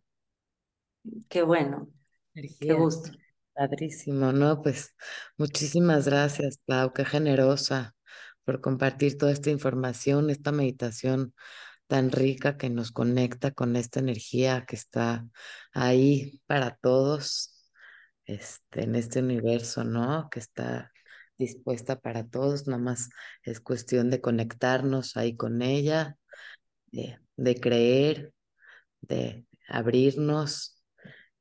[1.28, 1.90] Qué bueno.
[2.60, 3.12] Qué gusto.
[3.54, 4.62] Padrísimo, ¿no?
[4.62, 4.94] Pues
[5.38, 7.96] muchísimas gracias, Pau, qué generosa
[8.44, 11.34] por compartir toda esta información, esta meditación
[11.88, 15.26] tan rica que nos conecta con esta energía que está
[15.74, 17.55] ahí para todos,
[18.26, 20.30] este, en este universo, ¿no?
[20.30, 20.92] Que está
[21.38, 23.10] dispuesta para todos, nada más
[23.44, 26.18] es cuestión de conectarnos ahí con ella,
[26.88, 28.34] de, de creer,
[29.02, 30.82] de abrirnos.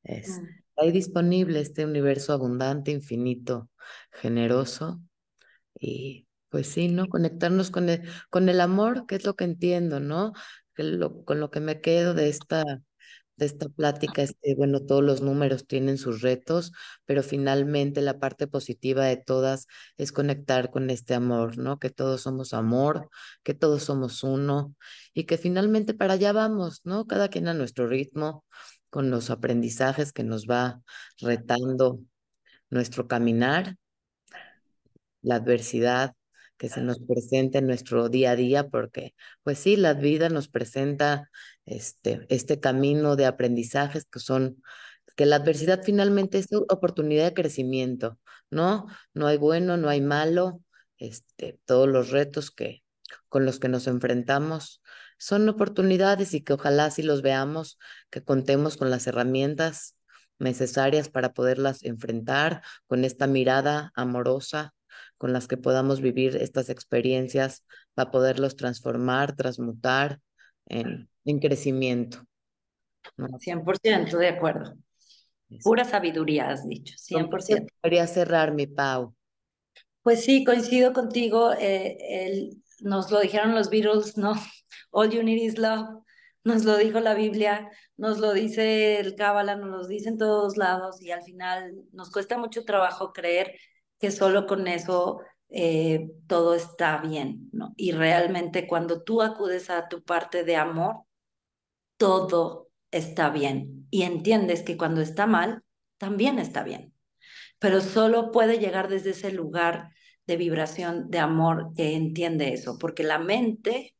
[0.02, 0.46] Es, mm.
[0.76, 3.70] Ahí disponible este universo abundante, infinito,
[4.10, 5.00] generoso
[5.78, 7.08] y pues sí, ¿no?
[7.08, 10.32] Conectarnos con el, con el amor, que es lo que entiendo, ¿no?
[11.24, 12.64] con lo que me quedo de esta,
[13.36, 16.72] de esta plática es que, bueno, todos los números tienen sus retos,
[17.04, 19.66] pero finalmente la parte positiva de todas
[19.96, 21.78] es conectar con este amor, ¿no?
[21.78, 23.08] Que todos somos amor,
[23.42, 24.74] que todos somos uno
[25.14, 27.06] y que finalmente para allá vamos, ¿no?
[27.06, 28.44] Cada quien a nuestro ritmo,
[28.90, 30.80] con los aprendizajes que nos va
[31.20, 32.00] retando
[32.70, 33.76] nuestro caminar,
[35.22, 36.14] la adversidad
[36.56, 40.48] que se nos presenta en nuestro día a día, porque pues sí, la vida nos
[40.48, 41.30] presenta
[41.66, 44.62] este, este camino de aprendizajes que son
[45.16, 48.18] que la adversidad finalmente es oportunidad de crecimiento,
[48.50, 48.86] ¿no?
[49.14, 50.60] No hay bueno, no hay malo,
[50.98, 52.82] este, todos los retos que
[53.28, 54.82] con los que nos enfrentamos
[55.18, 57.78] son oportunidades y que ojalá si los veamos,
[58.10, 59.96] que contemos con las herramientas
[60.38, 64.74] necesarias para poderlas enfrentar con esta mirada amorosa,
[65.18, 70.20] con las que podamos vivir estas experiencias para poderlos transformar, transmutar
[70.66, 72.24] en, en crecimiento.
[73.16, 73.28] ¿no?
[73.28, 74.74] 100% de acuerdo.
[75.62, 77.66] Pura sabiduría, has dicho, 100%.
[77.82, 79.14] Quería cerrar mi Pau.
[80.02, 81.52] Pues sí, coincido contigo.
[81.52, 84.34] Eh, el, nos lo dijeron los Beatles, ¿no?
[84.90, 86.02] All you need is love.
[86.44, 90.58] Nos lo dijo la Biblia, nos lo dice el Cábala, nos lo dice en todos
[90.58, 93.54] lados y al final nos cuesta mucho trabajo creer
[93.98, 97.74] que solo con eso eh, todo está bien, ¿no?
[97.76, 101.04] Y realmente cuando tú acudes a tu parte de amor,
[101.96, 105.62] todo está bien y entiendes que cuando está mal,
[105.98, 106.92] también está bien,
[107.58, 109.90] pero solo puede llegar desde ese lugar
[110.26, 113.96] de vibración de amor que entiende eso, porque la mente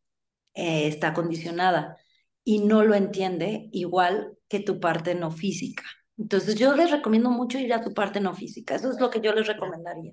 [0.55, 1.97] eh, está condicionada
[2.45, 5.85] y no lo entiende igual que tu parte no física.
[6.17, 9.21] Entonces yo les recomiendo mucho ir a tu parte no física, eso es lo que
[9.21, 10.13] yo les recomendaría.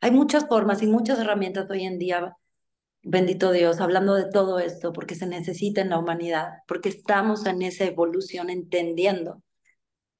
[0.00, 2.36] Hay muchas formas y muchas herramientas hoy en día,
[3.02, 7.62] bendito Dios, hablando de todo esto, porque se necesita en la humanidad, porque estamos en
[7.62, 9.42] esa evolución entendiendo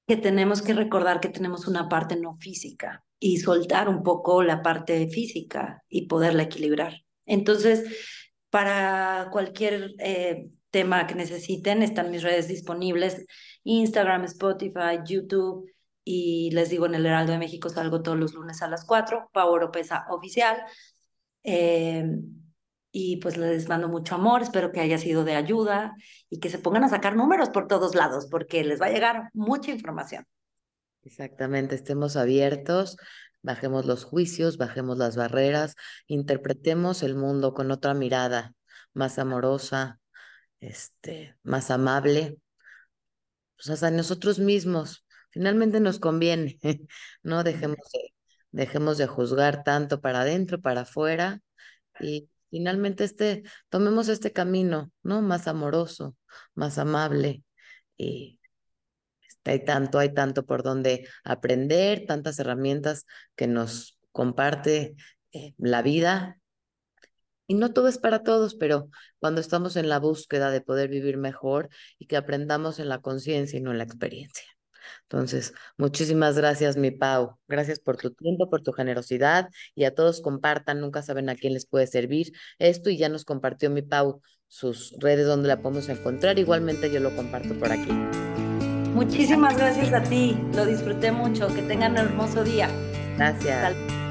[0.06, 4.62] que tenemos que recordar que tenemos una parte no física y soltar un poco la
[4.62, 7.02] parte física y poderla equilibrar.
[7.24, 7.84] Entonces,
[8.50, 13.26] para cualquier eh, tema que necesiten, están mis redes disponibles,
[13.66, 15.70] Instagram, Spotify, YouTube,
[16.04, 19.30] y les digo, en el Heraldo de México salgo todos los lunes a las 4,
[19.32, 20.56] Pau Oropesa Oficial.
[21.42, 22.04] Eh,
[22.92, 25.94] y pues les mando mucho amor, espero que haya sido de ayuda
[26.30, 29.30] y que se pongan a sacar números por todos lados, porque les va a llegar
[29.34, 30.24] mucha información.
[31.02, 32.96] Exactamente, estemos abiertos,
[33.42, 35.74] bajemos los juicios, bajemos las barreras,
[36.06, 38.54] interpretemos el mundo con otra mirada
[38.94, 40.00] más amorosa,
[40.60, 42.38] este, más amable,
[43.56, 45.04] pues hasta nosotros mismos.
[45.30, 46.58] Finalmente nos conviene,
[47.22, 48.14] no dejemos de,
[48.50, 51.40] dejemos de juzgar tanto para adentro, para afuera
[52.00, 55.22] y finalmente este, tomemos este camino, ¿no?
[55.22, 56.16] Más amoroso,
[56.54, 57.44] más amable
[57.96, 58.40] y
[59.28, 64.96] este, hay tanto, hay tanto por donde aprender, tantas herramientas que nos comparte
[65.32, 66.40] eh, la vida.
[67.46, 68.88] Y no todo es para todos, pero
[69.18, 71.68] cuando estamos en la búsqueda de poder vivir mejor
[71.98, 74.44] y que aprendamos en la conciencia y no en la experiencia.
[75.02, 77.38] Entonces, muchísimas gracias, mi Pau.
[77.48, 81.54] Gracias por tu tiempo, por tu generosidad y a todos compartan, nunca saben a quién
[81.54, 85.88] les puede servir esto y ya nos compartió mi Pau sus redes donde la podemos
[85.88, 86.38] encontrar.
[86.38, 87.90] Igualmente yo lo comparto por aquí.
[88.94, 92.68] Muchísimas gracias a ti, lo disfruté mucho, que tengan un hermoso día.
[93.16, 94.05] Gracias.